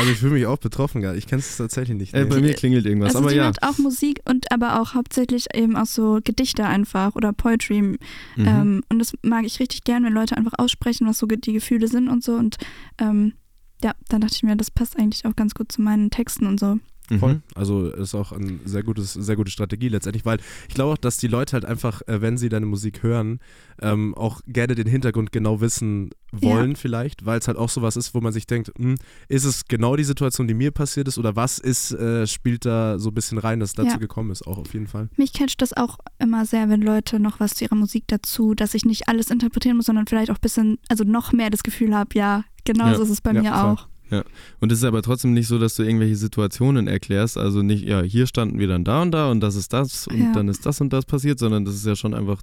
[0.00, 1.18] Also ich fühle mich auch betroffen gerade.
[1.18, 2.14] Ich kenne es tatsächlich nicht.
[2.14, 2.28] Äh, nee.
[2.30, 3.44] bei mir klingelt irgendwas, Also aber die ja.
[3.48, 7.82] macht auch Musik und aber auch hauptsächlich eben auch so Gedichte einfach oder Poetry.
[7.82, 7.98] Mhm.
[8.38, 11.86] Ähm, und das mag ich richtig gern, wenn Leute einfach aussprechen, was so die Gefühle
[11.88, 12.32] sind und so.
[12.34, 12.56] Und
[12.98, 13.34] ähm,
[13.82, 16.58] ja, dann dachte ich mir, das passt eigentlich auch ganz gut zu meinen Texten und
[16.60, 16.78] so.
[17.18, 17.34] Voll.
[17.34, 17.42] Mhm.
[17.54, 20.38] Also ist auch eine sehr, gutes, sehr gute Strategie letztendlich, weil
[20.68, 23.40] ich glaube auch, dass die Leute halt einfach, äh, wenn sie deine Musik hören,
[23.82, 28.14] ähm, auch gerne den Hintergrund genau wissen wollen vielleicht, weil es halt auch sowas ist,
[28.14, 28.94] wo man sich denkt, hm,
[29.28, 32.98] ist es genau die Situation, die mir passiert ist oder was ist, äh, spielt da
[33.00, 33.96] so ein bisschen rein, dass es dazu Ja.
[33.96, 35.08] gekommen ist, auch auf jeden Fall.
[35.16, 38.74] Mich catcht das auch immer sehr, wenn Leute noch was zu ihrer Musik dazu, dass
[38.74, 41.94] ich nicht alles interpretieren muss, sondern vielleicht auch ein bisschen, also noch mehr das Gefühl
[41.96, 42.94] habe, ja, genau Ja.
[42.94, 43.76] so ist es bei Ja, mir voll.
[44.12, 44.24] Auch.
[44.60, 47.36] Und es ist aber trotzdem nicht so, dass du irgendwelche Situationen erklärst.
[47.38, 50.18] Also nicht, ja, hier standen wir dann da und da und das ist das und
[50.18, 50.32] Ja.
[50.32, 52.42] dann ist das und das passiert, sondern das ist ja schon einfach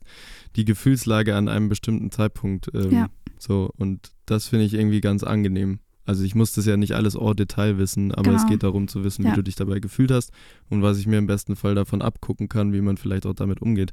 [0.56, 2.70] die Gefühlslage an einem bestimmten Zeitpunkt.
[2.74, 3.08] Ähm, Ja.
[3.40, 5.80] So, und das finde ich irgendwie ganz angenehm.
[6.06, 8.52] Also ich muss das ja nicht alles au Detail wissen, aber es Genau.
[8.54, 9.36] geht darum zu wissen, wie Ja.
[9.36, 10.32] du dich dabei gefühlt hast
[10.70, 13.62] und was ich mir im besten Fall davon abgucken kann, wie man vielleicht auch damit
[13.62, 13.92] umgeht.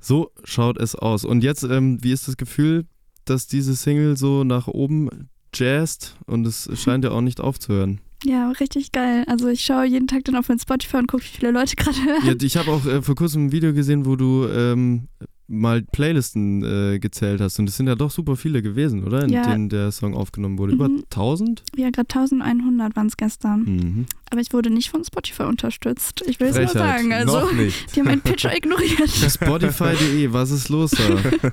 [0.00, 1.24] So schaut es aus.
[1.24, 2.86] Und jetzt, ähm, wie ist das Gefühl,
[3.24, 5.10] dass diese Single so nach oben
[5.58, 8.00] jazzt und es scheint ja auch nicht aufzuhören.
[8.24, 9.24] Ja, richtig geil.
[9.28, 11.98] Also ich schaue jeden Tag dann auf mein Spotify und gucke, wie viele Leute gerade
[11.98, 12.26] hören.
[12.26, 15.08] Ja, ich habe auch äh, vor kurzem ein Video gesehen, wo du ähm,
[15.48, 19.22] mal Playlisten äh, gezählt hast und es sind ja doch super viele gewesen, oder?
[19.22, 19.42] In Ja.
[19.42, 20.72] denen der Song aufgenommen wurde.
[20.72, 21.04] Über Mhm.
[21.10, 21.62] 1000?
[21.76, 23.60] Ja, gerade 1100 waren es gestern.
[23.62, 24.06] Mhm.
[24.30, 26.24] Aber ich wurde nicht von Spotify unterstützt.
[26.26, 27.12] Ich will es nur sagen.
[27.12, 27.94] Also, Noch nicht.
[27.94, 29.08] die haben meinen Pitcher ignoriert.
[29.10, 31.50] Spotify.de, was ist los da?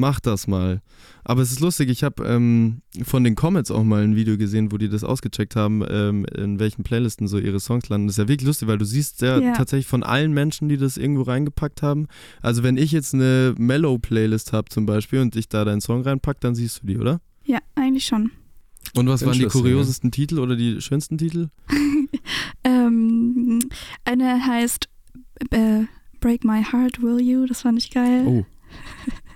[0.00, 0.80] Mach das mal.
[1.24, 4.70] Aber es ist lustig, ich habe ähm, von den Comets auch mal ein Video gesehen,
[4.70, 8.06] wo die das ausgecheckt haben, ähm, in welchen Playlisten so ihre Songs landen.
[8.06, 9.52] Das ist ja wirklich lustig, weil du siehst ja, Ja.
[9.54, 12.06] tatsächlich von allen Menschen, die das irgendwo reingepackt haben.
[12.42, 16.40] Also wenn ich jetzt eine Mellow-Playlist habe zum Beispiel und ich da deinen Song reinpack,
[16.40, 17.20] dann siehst du die, oder?
[17.44, 18.30] Ja, eigentlich schon.
[18.96, 21.48] Und was waren die kuriosesten Titel oder die schönsten Titel?
[22.64, 23.60] Ähm,
[24.04, 24.88] eine heißt
[25.50, 25.84] äh,
[26.20, 27.46] Break My Heart, Will You?
[27.46, 28.24] Das fand ich geil.
[28.26, 28.44] Oh,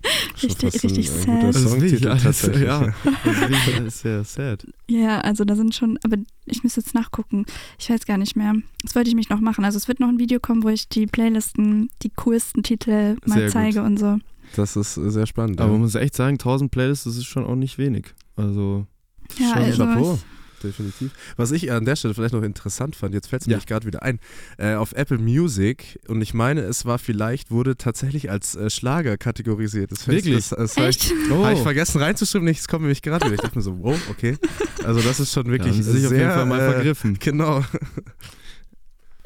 [0.42, 1.55] Richtig- richtig ein, ein sad.
[1.55, 2.94] Das ist wirklich alles, ja.
[3.24, 4.66] das alles sehr sad.
[4.88, 7.46] Ja, also da sind schon, aber ich müsste jetzt nachgucken.
[7.78, 8.55] Ich weiß gar nicht mehr.
[8.82, 9.64] Das wollte ich mich noch machen.
[9.64, 13.34] Also es wird noch ein Video kommen, wo ich die Playlisten, die coolsten Titel mal
[13.36, 13.53] Sehr gut.
[13.53, 14.18] zeige und so.
[14.57, 15.61] Das ist äh, sehr spannend.
[15.61, 15.72] Aber ja.
[15.74, 18.07] man muss echt sagen, 1000 Playlists, das ist schon auch nicht wenig.
[18.36, 18.86] Also,
[19.38, 20.18] Ja, Schon also Chapeau.
[20.69, 21.11] Ich- Definitiv.
[21.37, 23.57] Was ich an der Stelle vielleicht noch interessant fand, jetzt fällt es mir Ja.
[23.59, 24.19] nämlich gerade wieder ein,
[24.59, 29.17] äh, auf Apple Music, und ich meine, es war vielleicht, wurde tatsächlich als äh, Schlager
[29.17, 29.93] kategorisiert.
[29.93, 30.49] Das Wirklich?
[30.49, 31.15] Das, das hab ich, Echt?
[31.31, 31.45] oh.
[31.45, 33.35] Habe ich vergessen reinzuschreiben, nichts kommt mir nämlich gerade wieder.
[33.35, 34.37] Ich dachte mir so, wow, okay.
[34.85, 37.19] Also das ist schon wirklich sich sehr, auf jeden Fall mal äh, vergriffen.
[37.21, 37.65] Genau.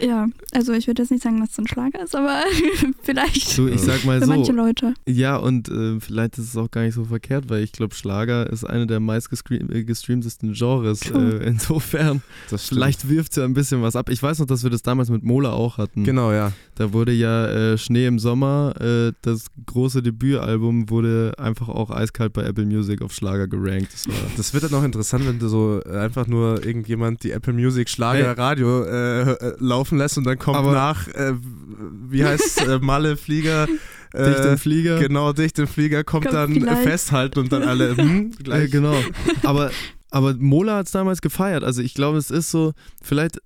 [0.01, 2.43] Ja, also ich würde jetzt nicht sagen, dass es ein Schlager ist, aber
[3.03, 4.95] vielleicht Du, ich sag mal für manche so, Leute.
[5.07, 8.51] ja, und äh, vielleicht ist es auch gar nicht so verkehrt, weil ich glaube, Schlager
[8.51, 11.01] ist eine der meistgestreamtesten Genres.
[11.01, 11.41] True.
[11.41, 12.23] Äh, insofern,
[12.57, 14.11] vielleicht wirft es ja ein bisschen was ab.
[14.11, 16.05] Ich weiß noch, dass wir das damals mit Mola auch hatten.
[16.05, 16.53] Genau, ja.
[16.75, 22.33] Da wurde ja äh, Schnee im Sommer, äh, das große Debütalbum, wurde einfach auch eiskalt
[22.33, 23.93] bei Apple Music auf Schlager gerankt.
[23.93, 27.31] Das war Das wird dann noch interessant, wenn du so äh, einfach nur irgendjemand die
[27.31, 28.35] Apple Music Schlager Hey.
[28.35, 29.55] Radio äh, äh,
[29.87, 31.35] laufen lässt und dann kommt Aber- nach, äh,
[32.09, 33.67] wie heißt äh, Malle Flieger?
[34.13, 34.99] Äh, dicht im Flieger.
[35.01, 36.83] Genau, dicht im Flieger kommt, Kommt dann äh, vielleicht.
[36.85, 38.71] festhalten und dann alle, hm, Äh, gleich.
[38.71, 38.95] genau.
[39.43, 39.71] Aber,
[40.11, 41.65] aber Mola hat es damals gefeiert.
[41.65, 42.73] Also ich glaube, es ist so,
[43.03, 43.43] vielleicht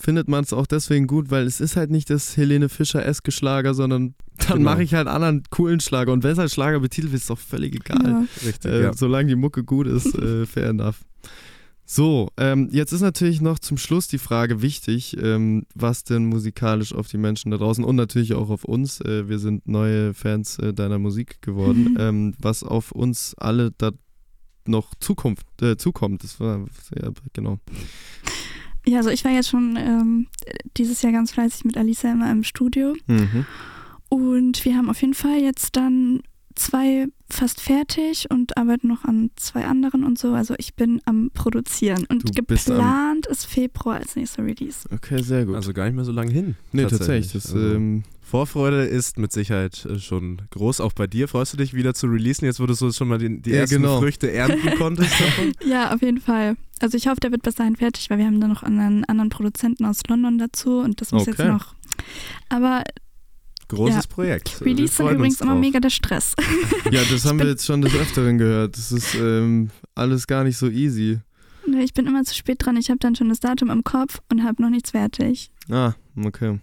[0.00, 3.72] findet man es auch deswegen gut, weil es ist halt nicht das Helene Fischer-eske Schlager,
[3.74, 4.70] sondern dann Genau.
[4.70, 6.12] mache ich halt anderen coolen Schlager.
[6.12, 8.04] Und wenn es als Schlager betitelt wird, ist doch völlig egal.
[8.04, 8.24] Ja.
[8.44, 8.92] Richtig, Äh, ja.
[8.94, 10.96] Solange die Mucke gut ist, äh, fair enough.
[11.86, 16.94] So, ähm, jetzt ist natürlich noch zum Schluss die Frage wichtig, ähm, was denn musikalisch
[16.94, 20.58] auf die Menschen da draußen und natürlich auch auf uns, äh, wir sind neue Fans
[20.58, 21.96] äh, deiner Musik geworden, Mhm.
[22.00, 23.90] ähm, was auf uns alle da
[24.66, 26.24] noch Zukunft, äh, zukommt.
[26.24, 26.64] Das war,
[27.00, 27.58] ja, genau.
[28.86, 30.26] Ja, also ich war jetzt schon ähm,
[30.78, 33.44] dieses Jahr ganz fleißig mit Alisa immer im Studio Mhm.
[34.08, 36.22] und wir haben auf jeden Fall jetzt dann
[36.54, 40.32] zwei fast fertig und arbeite noch an zwei anderen und so.
[40.34, 42.04] Also ich bin am Produzieren.
[42.08, 44.88] Und Du geplant ist Februar als nächster Release.
[44.92, 45.56] Okay, sehr gut.
[45.56, 46.56] Also gar nicht mehr so lange hin.
[46.72, 47.32] nee, tatsächlich.
[47.32, 50.80] Das, Also ähm, Vorfreude ist mit Sicherheit äh, schon groß.
[50.80, 53.18] Auch bei dir freust du dich wieder zu releasen, jetzt wo du so schon mal
[53.18, 53.98] die, die Ja, ersten genau.
[54.00, 55.52] Früchte ernten konntest davon.
[55.68, 56.56] Ja, auf jeden Fall.
[56.80, 59.28] Also ich hoffe, der wird bis dahin fertig, weil wir haben da noch einen anderen
[59.30, 61.48] Produzenten aus London dazu und das muss jetzt Okay.
[61.50, 61.74] noch.
[62.48, 62.82] Aber
[63.68, 64.08] Großes Ja.
[64.08, 64.60] Projekt.
[64.60, 66.34] Release sind übrigens immer mega der Stress.
[66.90, 68.76] ja, das haben wir jetzt schon des Öfteren gehört.
[68.76, 71.20] Das ist ähm, alles gar nicht so easy.
[71.82, 72.76] Ich bin immer zu spät dran.
[72.76, 75.50] Ich habe dann schon das Datum im Kopf und habe noch nichts fertig.
[75.70, 76.60] Ah, okay.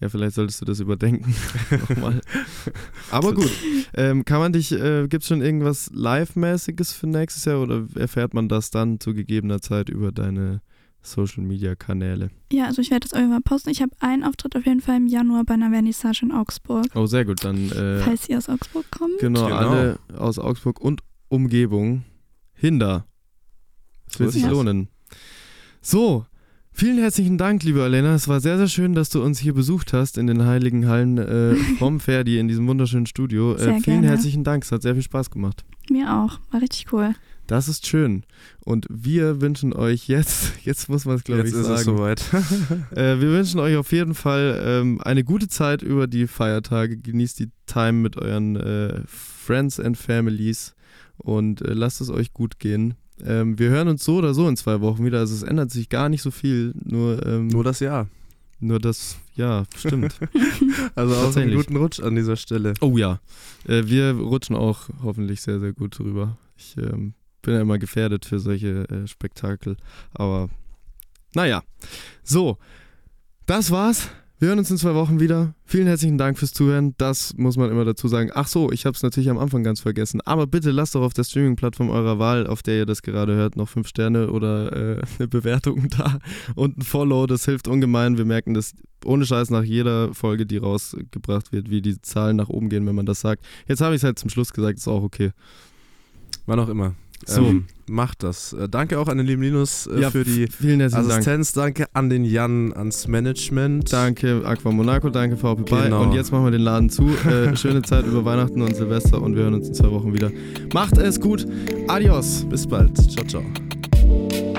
[0.00, 1.34] Ja, vielleicht solltest du das überdenken.
[3.10, 3.50] Aber gut.
[3.94, 8.32] Ähm, kann man dich, äh, gibt es schon irgendwas Live-mäßiges für nächstes Jahr oder erfährt
[8.34, 10.62] man das dann zu gegebener Zeit über deine
[11.02, 12.30] Social-Media-Kanäle?
[12.52, 13.70] Ja, also ich werde das irgendwann mal posten.
[13.70, 16.86] Ich habe einen Auftritt auf jeden Fall im Januar bei einer Vernissage in Augsburg.
[16.94, 17.44] Oh, sehr gut.
[17.44, 19.18] Dann äh, Falls ihr aus Augsburg kommt.
[19.18, 19.56] genau, Genau.
[19.56, 22.04] alle aus Augsburg und Umgebung.
[22.54, 23.06] Hinder.
[24.08, 24.88] Es So wird sich lohnen.
[25.80, 26.26] So,
[26.72, 28.14] vielen herzlichen Dank, liebe Alena.
[28.14, 31.16] Es war sehr, sehr schön, dass du uns hier besucht hast in den heiligen Hallen
[31.16, 33.56] äh, vom Ferdi in diesem wunderschönen Studio.
[33.56, 34.08] Sehr äh, vielen gerne.
[34.08, 34.64] herzlichen Dank.
[34.64, 35.64] Es hat sehr viel Spaß gemacht.
[35.90, 36.38] Mir auch.
[36.50, 37.14] War richtig cool.
[37.50, 38.22] Das ist schön.
[38.60, 41.96] Und wir wünschen euch jetzt, jetzt muss man es glaube ich Jetzt ist es sagen,
[41.96, 42.22] soweit.
[42.92, 46.96] äh, wir wünschen euch auf jeden Fall ähm, eine gute Zeit über die Feiertage.
[46.96, 50.76] Genießt die Time mit euren äh, Friends and Families
[51.16, 52.94] und äh, lasst es euch gut gehen.
[53.20, 55.18] Ähm, wir hören uns so oder so in zwei Wochen wieder.
[55.18, 56.72] Also es ändert sich gar nicht so viel.
[56.84, 58.06] Nur, ähm, Nur das Jahr.
[58.60, 60.14] nur das, ja, stimmt.
[60.94, 62.74] Also auch einen guten Rutsch an dieser Stelle.
[62.80, 63.18] Oh ja,
[63.66, 66.38] äh, wir rutschen auch hoffentlich sehr, sehr gut drüber.
[66.56, 69.76] Ich ähm, bin ja immer gefährdet für solche äh, Spektakel,
[70.12, 70.48] aber
[71.34, 71.62] naja.
[72.24, 72.58] So,
[73.46, 74.10] das war's.
[74.40, 75.54] Wir hören uns in zwei Wochen wieder.
[75.66, 76.94] Vielen herzlichen Dank fürs Zuhören.
[76.96, 78.30] Das muss man immer dazu sagen.
[78.32, 80.22] Ach so, ich habe es natürlich am Anfang ganz vergessen.
[80.22, 83.56] Aber bitte lasst doch auf der Streaming-Plattform eurer Wahl, auf der ihr das gerade hört,
[83.56, 86.20] noch fünf Sterne oder äh, eine Bewertung da
[86.54, 87.26] und ein Follow.
[87.26, 88.16] Das hilft ungemein.
[88.16, 88.72] Wir merken das
[89.04, 92.94] ohne Scheiß nach jeder Folge, die rausgebracht wird, wie die Zahlen nach oben gehen, wenn
[92.94, 93.44] man das sagt.
[93.68, 95.32] Jetzt habe ich es halt zum Schluss gesagt, ist auch okay.
[96.46, 96.94] Wann auch immer.
[97.26, 97.42] So.
[97.42, 98.52] Ähm, macht das.
[98.52, 100.94] Äh, danke auch an den lieben Linus äh, für die herzlichen Dank.
[100.94, 101.52] Assistenz.
[101.52, 103.92] Danke an den Jan ans Management.
[103.92, 105.64] Danke Aqua Monaco, danke VP.
[105.84, 106.02] Genau.
[106.04, 107.08] Und jetzt machen wir den Laden zu.
[107.28, 110.30] Äh, schöne Zeit über Weihnachten und Silvester und wir hören uns in zwei Wochen wieder.
[110.72, 111.46] Macht es gut.
[111.88, 112.46] Adios.
[112.48, 112.96] Bis bald.
[113.10, 114.49] Ciao, ciao.